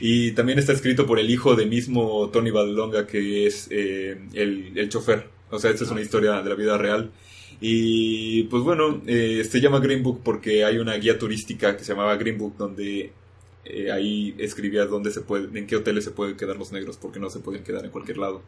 [0.00, 4.72] Y también está escrito por el hijo de mismo Tony Vallelonga, que es eh, el,
[4.76, 5.28] el chofer.
[5.50, 7.10] O sea, esta es una historia de la vida real.
[7.60, 11.92] Y pues bueno, eh, se llama Green Book porque hay una guía turística que se
[11.92, 13.10] llamaba Green Book donde
[13.64, 17.18] eh, ahí escribía dónde se puede, en qué hoteles se pueden quedar los negros porque
[17.18, 18.42] no se pueden quedar en cualquier lado.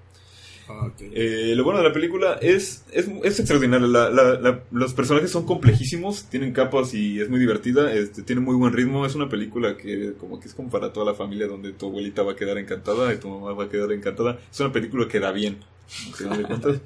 [1.12, 3.86] Eh, lo bueno de la película es, es, es extraordinario.
[3.86, 7.92] La- la- la- los personajes son complejísimos, tienen capas y es muy divertida.
[7.92, 9.04] Este, tiene muy buen ritmo.
[9.06, 12.22] Es una película que como que es como para toda la familia donde tu abuelita
[12.22, 14.38] va a quedar encantada y tu mamá va a quedar encantada.
[14.52, 15.58] Es una película que da bien.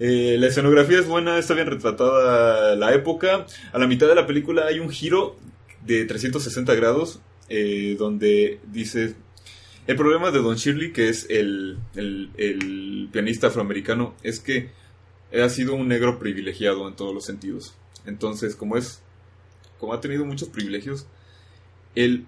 [0.00, 3.46] Eh, la escenografía es buena, está bien retratada la época.
[3.72, 5.36] A la mitad de la película hay un giro
[5.84, 9.14] de 360 grados eh, donde dice
[9.86, 14.70] el problema de Don Shirley, que es el, el- pianista afroamericano, es que
[15.38, 17.74] ha sido un negro privilegiado en todos los sentidos.
[18.06, 19.02] Entonces, como es,
[19.78, 21.06] como ha tenido muchos privilegios,
[21.94, 22.24] él,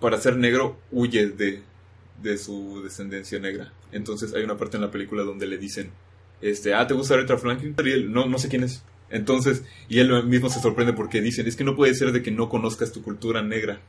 [0.00, 1.62] para ser negro, huye de,
[2.22, 3.72] de su descendencia negra.
[3.92, 5.90] Entonces, hay una parte en la película donde le dicen,
[6.40, 7.74] este, ah, ¿te gusta Aretha Franklin?
[7.84, 8.82] Y él, no, no sé quién es.
[9.10, 12.30] Entonces, y él mismo se sorprende porque dicen, es que no puede ser de que
[12.30, 13.80] no conozcas tu cultura negra.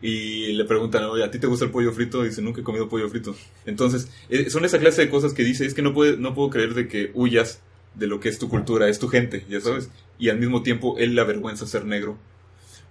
[0.00, 2.24] Y le preguntan, oye, ¿a ti te gusta el pollo frito?
[2.24, 3.34] Y dice, nunca he comido pollo frito.
[3.66, 6.50] Entonces, eh, son esa clase de cosas que dice, es que no, puede, no puedo
[6.50, 7.60] creer de que huyas
[7.94, 9.90] de lo que es tu cultura, es tu gente, ya sabes.
[10.18, 12.16] Y al mismo tiempo, él le avergüenza ser negro,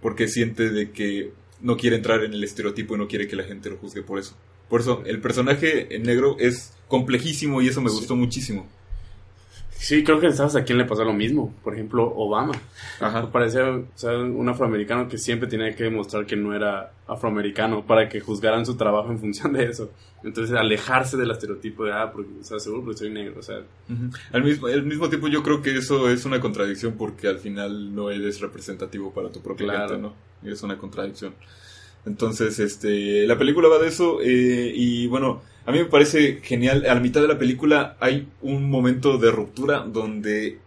[0.02, 3.44] porque siente de que no quiere entrar en el estereotipo y no quiere que la
[3.44, 4.36] gente lo juzgue por eso.
[4.70, 8.68] Por eso, el personaje en negro es complejísimo y eso me gustó muchísimo.
[9.80, 11.54] Sí, creo que sabes a quién le pasó lo mismo.
[11.64, 12.54] Por ejemplo, Obama.
[13.00, 13.32] Ajá.
[13.32, 18.10] Parecía o sea, un afroamericano que siempre tenía que demostrar que no era afroamericano para
[18.10, 19.92] que juzgaran su trabajo en función de eso.
[20.24, 23.62] Entonces, alejarse del estereotipo de, ah, porque, o sea, seguro porque soy negro, o sea.
[24.34, 27.94] Al mismo, al mismo tiempo yo creo que eso es una contradicción porque al final
[27.94, 29.90] no eres representativo para tu propia Claro.
[29.90, 30.52] gente, ¿no?
[30.52, 31.34] Es una contradicción.
[32.06, 36.86] Entonces, este, la película va de eso eh, y bueno, a mí me parece genial.
[36.86, 40.60] A la mitad de la película hay un momento de ruptura donde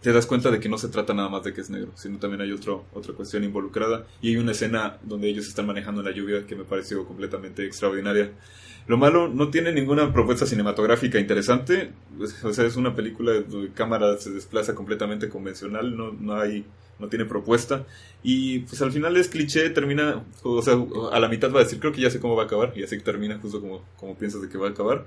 [0.00, 2.18] te das cuenta de que no se trata nada más de que es negro, sino
[2.18, 4.06] también hay otro, otra cuestión involucrada.
[4.22, 8.30] Y hay una escena donde ellos están manejando la lluvia que me pareció completamente extraordinaria.
[8.90, 11.92] Lo malo, no tiene ninguna propuesta cinematográfica interesante.
[12.42, 16.64] O sea, es una película de cámara se desplaza completamente convencional, no, no hay,
[16.98, 17.86] no tiene propuesta.
[18.24, 20.74] Y pues al final es cliché, termina, o sea,
[21.12, 22.82] a la mitad va a decir, creo que ya sé cómo va a acabar, y
[22.82, 25.06] así termina justo como, como piensas de que va a acabar.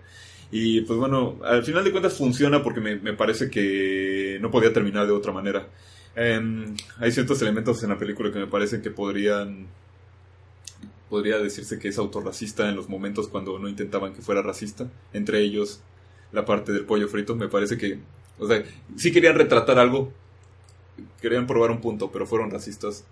[0.50, 4.72] Y pues bueno, al final de cuentas funciona porque me, me parece que no podía
[4.72, 5.68] terminar de otra manera.
[6.16, 9.68] Em, hay ciertos elementos en la película que me parecen que podrían
[11.14, 14.90] podría decirse que es autorracista en los momentos cuando no intentaban que fuera racista.
[15.14, 15.80] Entre ellos,
[16.32, 17.36] la parte del pollo frito.
[17.36, 18.00] Me parece que,
[18.40, 18.64] o sea,
[18.96, 20.12] sí querían retratar algo,
[21.22, 23.06] querían probar un punto, pero fueron racistas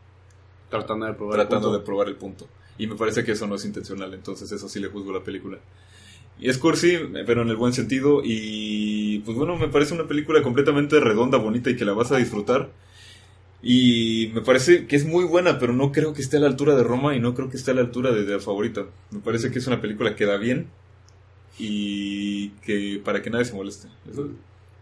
[0.71, 1.41] tratando de probar.
[1.41, 1.79] el tratando punto.
[1.79, 2.47] de probar el punto.
[2.79, 5.23] Y me parece que eso no es intencional, entonces eso sí le juzgo a la
[5.23, 5.59] película.
[6.39, 8.21] Y es cursi, pero en el buen sentido.
[8.23, 12.17] Y pues bueno, me parece una película completamente redonda, bonita y que la vas a
[12.17, 12.71] disfrutar.
[13.63, 16.75] Y me parece que es muy buena, pero no creo que esté a la altura
[16.75, 18.85] de Roma y no creo que esté a la altura de, de la favorita.
[19.11, 20.67] Me parece que es una película que da bien
[21.59, 23.87] y que para que nadie se moleste.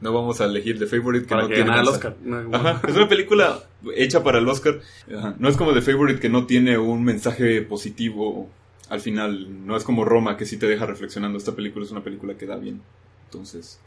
[0.02, 1.88] No vamos a elegir The Favorite que Para no que tiene el.
[1.88, 2.16] Oscar.
[2.54, 3.64] Ajá, es una película
[3.98, 4.80] hecha para el Oscar.
[5.14, 8.50] Ajá, No es como The Favorite que no tiene un mensaje positivo
[8.88, 9.66] al final.
[9.68, 11.38] No es como Roma que sí te deja reflexionando.
[11.38, 12.82] Esta película es una película que da bien.
[13.26, 13.82] Entonces,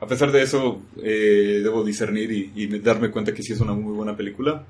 [0.00, 3.92] a pesar de eso, eh, debo discernir y, darme cuenta que sí es una muy
[3.92, 4.64] buena película.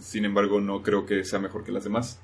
[0.00, 2.18] Sin embargo, no creo que sea mejor que las demás.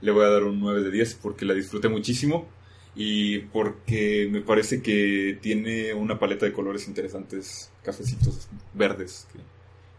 [0.00, 2.46] Le voy a dar un 9 de 10 porque la disfruté muchísimo
[2.94, 9.26] y porque me parece que tiene una paleta de colores interesantes, cafecitos, verdes,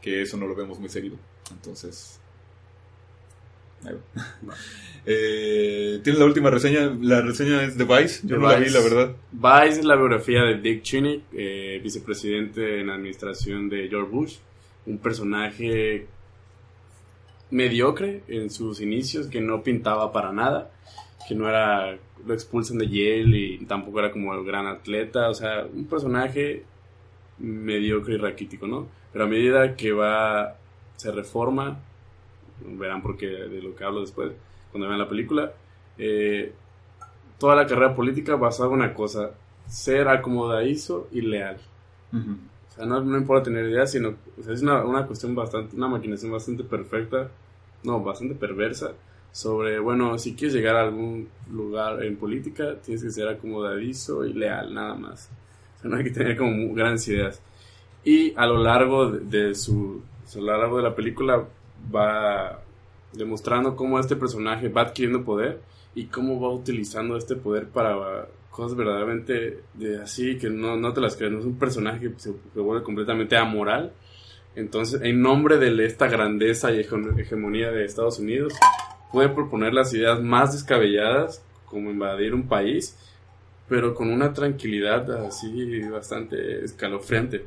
[0.02, 1.18] que eso no lo vemos muy seguido.
[1.52, 2.22] Entonces,
[3.86, 4.56] va.
[5.10, 8.70] Eh, Tienes la última reseña, la reseña es de Vice, yo The no la vi,
[8.70, 9.16] la verdad.
[9.32, 14.36] Vice es la biografía de Dick Cheney, eh, vicepresidente en la administración de George Bush.
[14.86, 16.08] Un personaje
[17.52, 20.72] mediocre en sus inicios, que no pintaba para nada,
[21.28, 25.34] que no era, lo expulsan de Yale y tampoco era como el gran atleta, o
[25.34, 26.64] sea, un personaje
[27.40, 28.88] mediocre y raquítico, ¿no?
[29.14, 30.58] Pero a medida que va,
[30.96, 31.80] se reforma,
[32.66, 34.32] verán porque de lo que hablo después,
[34.72, 35.52] cuando vean la película.
[35.98, 36.54] Eh,
[37.38, 39.32] toda la carrera política basada en una cosa,
[39.68, 41.58] ser acomodadizo y leal.
[42.12, 44.16] O sea, no, no, importa tener ideas, sino
[44.50, 47.30] es una, una, cuestión bastante, una maquinación bastante perfecta,
[47.84, 48.94] no, bastante perversa,
[49.32, 54.34] sobre, bueno, si quieres llegar a algún lugar en política, tienes que ser acomodadizo y
[54.34, 55.30] leal, nada más.
[55.78, 57.42] O sea, no hay que tener como grandes ideas.
[58.04, 60.02] Y a lo largo de, su,
[60.34, 61.46] a lo largo de la película
[61.94, 62.62] va
[63.14, 65.62] demostrando cómo este personaje va adquiriendo poder
[65.96, 71.00] y cómo va utilizando este poder para cosas verdaderamente de así que no, no te
[71.00, 73.94] las crees, no es un personaje que se, vuelve completamente amoral.
[74.56, 78.54] Entonces, en nombre de esta grandeza y hegemonía de Estados Unidos,
[79.12, 82.98] puede proponer las ideas más descabelladas, como invadir un país,
[83.70, 87.46] pero con una tranquilidad así bastante escalofriante.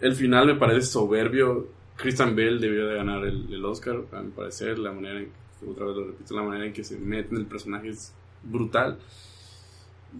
[0.00, 1.68] El final me parece soberbio.
[1.98, 5.30] Christian Bale debió de ganar el, el Oscar, a mi parecer, la manera en
[5.66, 8.98] otra vez lo repito, la manera en que se mete en el personaje es brutal.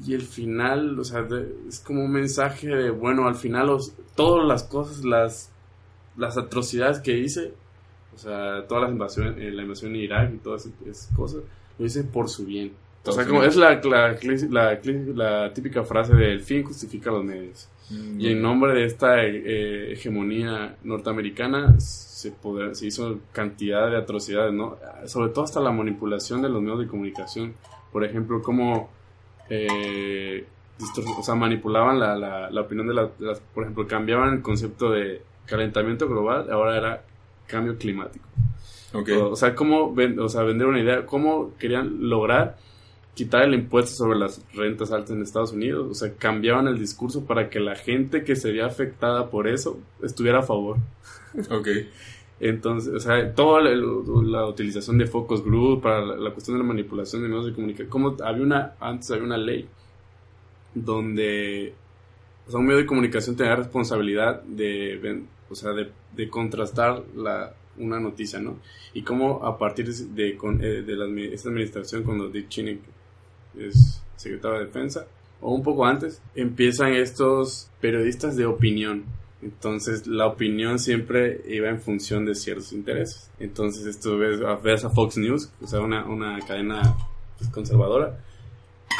[0.05, 1.27] Y el final, o sea,
[1.69, 3.71] es como un mensaje de, bueno, al final
[4.15, 5.51] todas las cosas, las,
[6.17, 7.55] las atrocidades que hice,
[8.15, 11.43] o sea, todas las invasiones, eh, la invasión en Irak y todas esas cosas,
[11.79, 12.73] lo hice por su bien.
[13.07, 14.79] O sea, como es la, la,
[15.15, 17.69] la, típica frase de el fin justifica los medios.
[17.91, 22.35] Mm, y en nombre de esta eh, hegemonía norteamericana se,
[22.73, 24.77] se hizo cantidad de atrocidades, ¿no?
[25.07, 27.55] Sobre todo hasta la manipulación de los medios de comunicación.
[27.93, 28.91] Por ejemplo, cómo
[29.49, 30.45] eh,
[31.17, 33.41] o sea, manipulaban la, la, opinión de las...
[33.55, 37.05] Por ejemplo, cambiaban el concepto de calentamiento global, ahora era
[37.47, 38.27] cambio climático.
[38.93, 39.17] Okay.
[39.17, 42.57] O, sea, cómo o sea, vender una idea, cómo querían lograr
[43.19, 45.89] quitar el impuesto sobre las rentas altas en Estados Unidos.
[45.91, 50.39] O sea, cambiaban el discurso para que la gente que sería afectada por eso estuviera
[50.39, 50.77] a favor.
[51.51, 51.69] Ok.
[52.39, 57.23] Entonces, o sea, toda la, utilización de focus group para la, cuestión de la manipulación
[57.23, 57.89] de medios de comunicación.
[57.89, 59.69] Como había una, antes había una ley
[60.73, 61.75] donde,
[62.47, 67.99] o sea, un medio de comunicación tenía responsabilidad de, o sea, de, contrastar la, una
[67.99, 68.59] noticia, ¿no?
[68.95, 72.79] Y cómo a partir de, eh, de, la, esta administración, cuando Dick Cheney
[73.59, 75.07] es secretario de defensa,
[75.41, 79.05] o un poco antes, empiezan estos periodistas de opinión.
[79.41, 83.31] Entonces la opinión siempre iba en función de ciertos intereses.
[83.39, 86.97] Entonces esto ves, ves a Fox News, o sea, una, una cadena
[87.39, 88.19] pues, conservadora,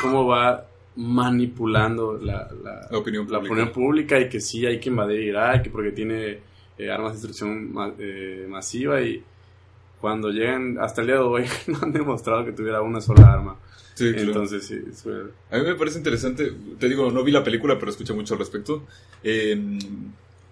[0.01, 5.21] cómo va manipulando la, la, opinión la, opinión pública y que sí hay que invadir
[5.21, 6.41] Irak porque tiene
[6.77, 9.23] eh, armas de destrucción eh, masiva y
[10.01, 13.57] cuando llegan hasta el día de hoy no han demostrado que tuviera una sola arma.
[14.01, 14.81] Entonces, sí.
[15.51, 18.41] A mí me parece interesante, te digo, no vi la película, pero escuché mucho al
[18.41, 18.85] respecto.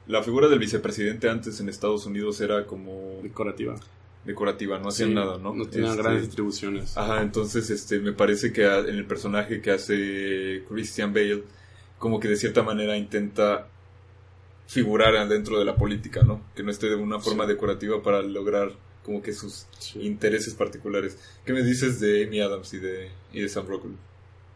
[0.07, 3.21] la figura del vicepresidente antes en Estados Unidos era como...
[3.23, 3.77] Decorativa.
[4.25, 5.55] Decorativa, no hacían nada, ¿no?
[5.55, 6.97] No tenían este, grandes distribuciones.
[6.97, 11.45] Ajá, entonces este, me parece que en el personaje que hace Christian Bale,
[11.99, 13.69] como que de cierta manera intenta
[14.67, 16.43] figurar dentro de la política, ¿no?
[16.55, 18.73] Que no esté de una forma decorativa para lograr
[19.07, 21.17] como que sus intereses particulares.
[21.45, 23.95] ¿Qué me dices de Amy Adams y de, y de Sam Rockwell?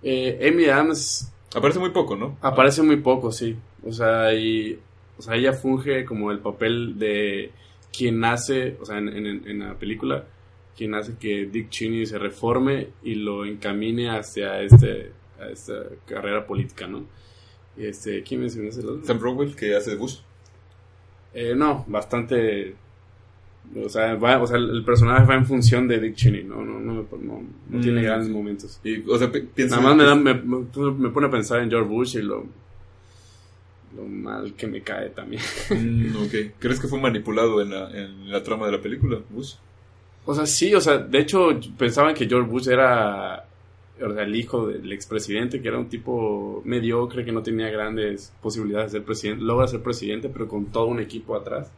[0.02, 1.32] Eh, Amy Adams...
[1.54, 2.36] Aparece muy poco, ¿no?
[2.42, 3.56] Aparece muy poco, sí.
[3.84, 4.78] O sea, y,
[5.16, 7.52] o sea, ella funge como el papel de
[7.96, 10.26] quien hace, o sea, en, en, la película,
[10.76, 15.74] quien hace que Dick Cheney se reforme y lo encamine hacia este, a esta
[16.06, 17.04] carrera política, ¿no?
[17.76, 18.82] Este, ¿Quién mencionaste?
[19.04, 20.18] Sam Rockwell, que hace de Bush.
[21.34, 22.74] Eh, no, bastante
[23.76, 27.06] o sea, o sea, el personaje va en función de Dick Cheney, no, no, no,
[27.20, 28.04] no, tiene mm.
[28.04, 28.80] grandes momentos.
[28.82, 32.16] Y, o sea, Nada más me, da, me, me, pone a pensar en George Bush
[32.16, 32.44] y lo,
[33.96, 35.42] lo mal que me cae también.
[35.70, 36.54] Mm, ok.
[36.58, 39.54] ¿Crees que fue manipulado en la, en la trama de la película, Bush?
[40.26, 43.44] O sea, sí, o sea, de hecho pensaban que George Bush era
[43.98, 48.98] el hijo del expresidente, que era un tipo mediocre, que no tenía grandes posibilidades de
[48.98, 51.70] ser presidente, logra ser presidente, pero con todo un equipo atrás.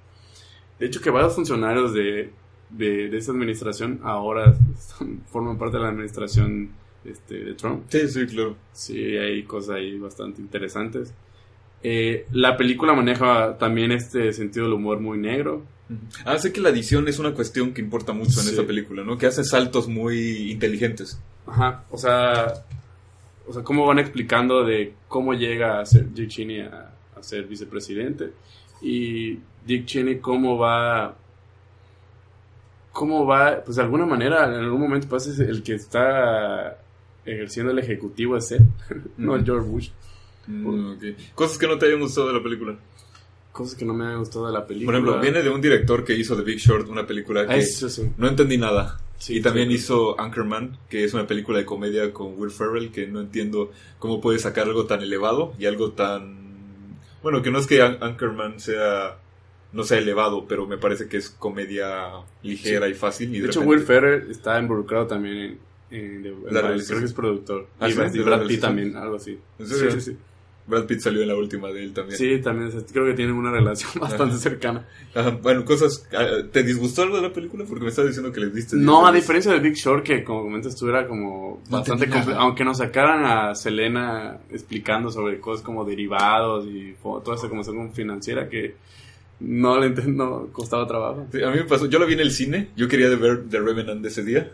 [0.82, 2.32] De hecho, que varios funcionarios de,
[2.70, 4.52] de, esta administración ahora
[5.30, 6.70] forman parte de la administración
[7.04, 7.84] este, de Trump.
[7.86, 8.56] Sí, sí, claro.
[8.72, 11.14] Sí, hay cosas ahí bastante interesantes.
[11.84, 15.62] Eh, la película maneja también este sentido del humor muy negro.
[16.24, 19.16] Ah, sé que la edición es una cuestión que importa mucho en esta película, ¿no?
[19.16, 21.16] Que hace saltos muy inteligentes.
[21.46, 22.54] Ajá, o sea,
[23.46, 28.32] o sea, cómo van explicando de cómo llega a ser Cheney a, a ser vicepresidente
[28.82, 31.16] y Dick Cheney cómo va
[32.92, 36.78] cómo va pues de alguna manera en algún momento pues el que está
[37.24, 38.62] ejerciendo el ejecutivo es él
[39.16, 39.88] no George Bush
[40.46, 40.92] mm,
[41.34, 42.76] cosas que no te hayan gustado de la película
[43.52, 44.86] cosas que no me han gustado de la película.
[44.86, 47.86] Por ejemplo, viene de un director que hizo The Big Short, una película que Eso
[47.90, 48.10] sí.
[48.16, 48.98] no entendí nada.
[49.18, 49.74] Sí, y también sí.
[49.74, 54.22] hizo Anchorman, que es una película de comedia con Will Ferrell, que no entiendo cómo
[54.22, 56.96] puede sacar algo tan elevado y algo tan...
[57.22, 59.18] Bueno, que no es que An- Anchorman sea
[59.72, 62.08] no sea elevado, pero me parece que es comedia
[62.42, 63.34] ligera y fácil.
[63.34, 65.58] Y De hecho, repente- Will Ferrell está involucrado también en,
[65.98, 66.86] en- en- La realización.
[66.86, 67.66] creo que es productor.
[67.80, 67.98] ¿Ah, y sí?
[67.98, 69.38] Brad- ¿De y la Brad Pitt también, algo así.
[69.58, 69.90] ¿En serio?
[69.92, 70.16] Sí, sí, sí.
[70.64, 72.16] Brad Pitt salió en la última de él también.
[72.16, 74.86] Sí, también creo que tienen una relación bastante cercana.
[75.12, 76.06] Ajá, bueno, cosas...
[76.16, 77.64] ah, ¿Te disgustó algo de la película?
[77.66, 78.76] Porque me estás diciendo que les diste...
[78.76, 82.26] No, a diferencia de Big Short, que como comentas tú era como No bastante entendí
[82.26, 82.42] comple- nada.
[82.42, 88.48] Aunque nos sacaran a Selena explicando sobre cosas como derivados y toda esa como financiera
[88.48, 88.76] que
[89.42, 91.26] no le no costaba trabajo.
[91.32, 93.44] Sí, a mí me pasó, yo la vi en el cine, yo quería de ver
[93.50, 94.50] The Revenant ese día,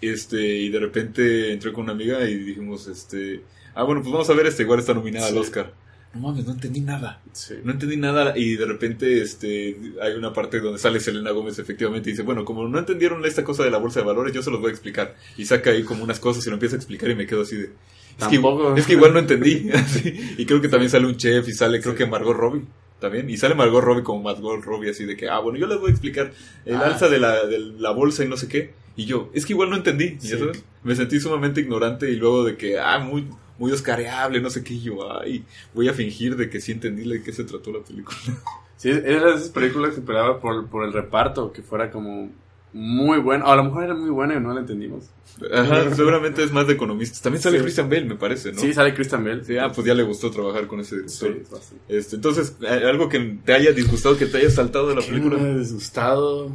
[0.00, 3.42] este, y de repente entré con una amiga y dijimos, este,
[3.74, 5.32] ah, bueno, pues vamos a ver este, igual está nominada Sí.
[5.32, 5.72] al Oscar.
[6.14, 7.20] No mames, no entendí nada.
[7.32, 7.54] Sí.
[7.62, 12.08] No entendí nada y de repente este hay una parte donde sale Selena Gómez efectivamente
[12.08, 14.50] y dice, bueno, como no entendieron esta cosa de la bolsa de valores, yo se
[14.50, 15.14] los voy a explicar.
[15.36, 17.56] Y saca ahí como unas cosas y lo empieza a explicar y me quedo así
[17.56, 17.70] de...
[18.18, 18.40] Es, que,
[18.80, 19.68] es que igual no entendí.
[20.38, 22.62] Y creo que también sale un chef y sale creo que Margot Robbie
[23.00, 23.28] también.
[23.30, 25.88] Y sale Margot Robbie como Margot Robbie así de que, ah, bueno, yo les voy
[25.88, 26.32] a explicar
[26.64, 26.86] el Ah.
[26.86, 28.72] alza de la, de la bolsa y no sé qué.
[28.96, 30.14] Y yo, es que igual no entendí.
[30.20, 30.38] ¿ya Sí.
[30.38, 30.64] sabes?
[30.82, 33.26] Me sentí sumamente ignorante y luego de que, ah, muy,
[33.58, 34.74] muy oscareable, no sé qué.
[34.74, 35.44] Y yo, ay,
[35.74, 38.16] voy a fingir de que sí entendí de qué se trató la película.
[38.76, 42.30] Sí, era de esas películas que esperaba por, por el reparto, que fuera como
[42.72, 43.44] muy bueno.
[43.46, 45.10] O a lo mejor era muy buena y no la entendimos.
[45.52, 47.20] Ajá, seguramente es más de economistas.
[47.22, 47.62] También sale Sí.
[47.62, 48.60] Christian Bale, me parece, ¿no?
[48.60, 49.44] Sí, sale Christian Bell.
[49.44, 51.34] Sí, ah, pues ya le gustó trabajar con ese director.
[51.60, 51.76] Sí.
[51.88, 55.12] Este, entonces, ¿eh, algo que te haya disgustado, que te haya saltado de la ¿Qué
[55.12, 55.42] me película.
[55.42, 56.50] ha disgustado?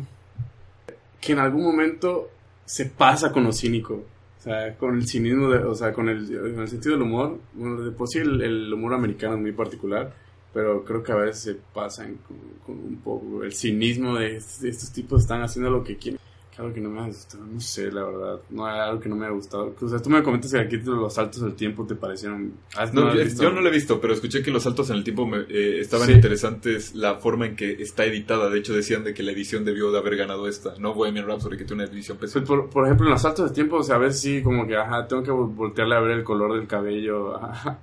[1.21, 2.29] Que en algún momento
[2.65, 4.03] se pasa con lo cínico.
[4.39, 7.39] O sea, con el cinismo, de- o sea, con el, con el sentido del humor.
[7.53, 10.13] Bueno, de por sí el, el humor americano es muy particular,
[10.53, 14.69] pero creo que a veces se pasan con, con un poco el cinismo de, de
[14.69, 16.19] estos tipos están haciendo lo que quieren.
[16.55, 18.39] Claro que no me ha gustado, no sé, la verdad.
[18.51, 19.73] No algo que no me ha gustado.
[19.81, 22.53] O sea, tú me comentas que aquí los saltos del tiempo te parecieron.
[22.77, 25.25] ¿Has- No, yo, no lo he visto, pero escuché que los saltos en el tiempo
[25.25, 26.13] me- eh, estaban Sí.
[26.13, 28.51] interesantes la forma en que está editada.
[28.51, 31.57] De hecho, decían de que la edición debió de haber ganado esta, no Bohemian Rhapsody,
[31.57, 32.45] que tiene una edición Pues, pésima.
[32.45, 34.77] por, por ejemplo, en los saltos de tiempo, o sea, a veces sí, como que,
[34.77, 37.79] ajá, tengo que vol- voltearle a ver el color del cabello a, Ah,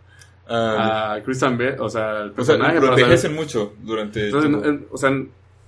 [0.52, 2.74] a Christian Bale, o sea, el o sea, personaje.
[2.74, 5.10] lo o sea, envejecen mucho durante entonces, el- o sea,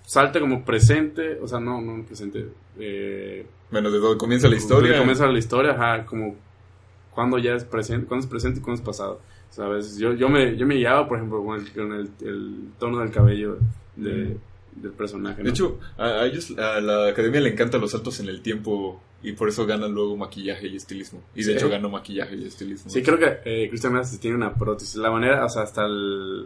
[0.04, 2.46] salta como presente, o sea, no, no presente.
[2.78, 4.88] Eh, Bueno, de donde comienza la historia.
[4.88, 6.34] donde comienza la historia, ajá, como
[7.12, 9.20] cuando ya es presente, cuando es presente y cuando es pasado.
[9.50, 11.92] O sea, a veces yo, yo, me, yo me guiaba, por ejemplo, con el, con
[11.92, 13.58] el, el tono del cabello
[13.96, 14.36] de,
[14.76, 15.42] del personaje.
[15.42, 19.32] De hecho, a, ellos, a la academia le encantan los saltos en el tiempo y
[19.32, 21.22] por eso ganan luego maquillaje y estilismo.
[21.34, 21.52] Y de Sí.
[21.52, 22.90] hecho ganó maquillaje y estilismo.
[22.90, 24.96] Sí, creo que eh, Christian tiene una prótesis.
[24.96, 26.42] La manera, o sea, hasta el,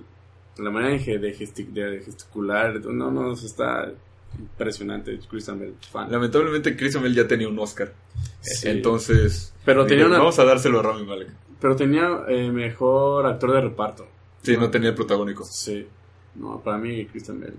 [0.58, 3.92] la manera de, ge- de, gesti- de gesticular, no, no, o sea, está
[4.38, 5.18] impresionante.
[5.30, 6.10] Christian Bale, fan.
[6.10, 7.92] Lamentablemente Christian Bale ya tenía un Oscar.
[8.40, 8.68] Sí.
[8.68, 11.28] Entonces, Pero dije, tenía una- vamos a dárselo a Rami Malek.
[11.60, 14.06] Pero tenía eh, mejor actor de reparto.
[14.42, 15.44] Sí, no tenía el protagónico.
[15.44, 15.86] Sí.
[16.34, 17.54] No, para mí, Christian Bale.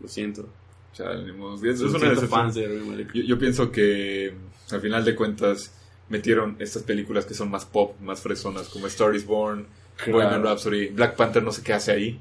[0.00, 0.48] Lo siento.
[0.92, 1.30] Chale.
[1.30, 2.10] Es, Lo una
[2.50, 3.06] de.
[3.14, 4.32] Yo, yo pienso que
[4.70, 5.72] al final de cuentas
[6.08, 9.66] metieron estas películas que son más pop, más fresonas, como Star is Born,
[9.96, 10.12] Claro.
[10.18, 12.20] Bohemian Rhapsody, Black Panther no sé qué hace ahí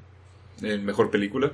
[0.62, 1.52] en mejor película.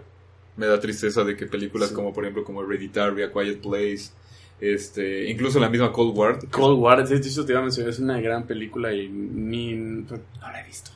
[0.57, 1.95] Me da tristeza de que películas Sí.
[1.95, 4.11] como por ejemplo como Hereditary, A Quiet Place,
[4.59, 6.39] este, incluso la misma Cold War.
[6.49, 9.73] Cold War, de hecho te iba a mencionar, es una gran película y ni...
[9.73, 10.05] No
[10.41, 10.91] la he visto.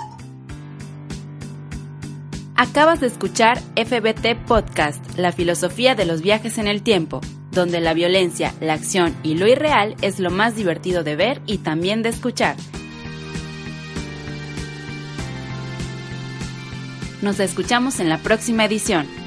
[2.56, 7.20] Acabas de escuchar FBT Podcast, la filosofía de los viajes en el tiempo,
[7.52, 11.58] donde la violencia, la acción y lo irreal es lo más divertido de ver y
[11.58, 12.56] también de escuchar.
[17.20, 19.21] Nos escuchamos en la próxima edición.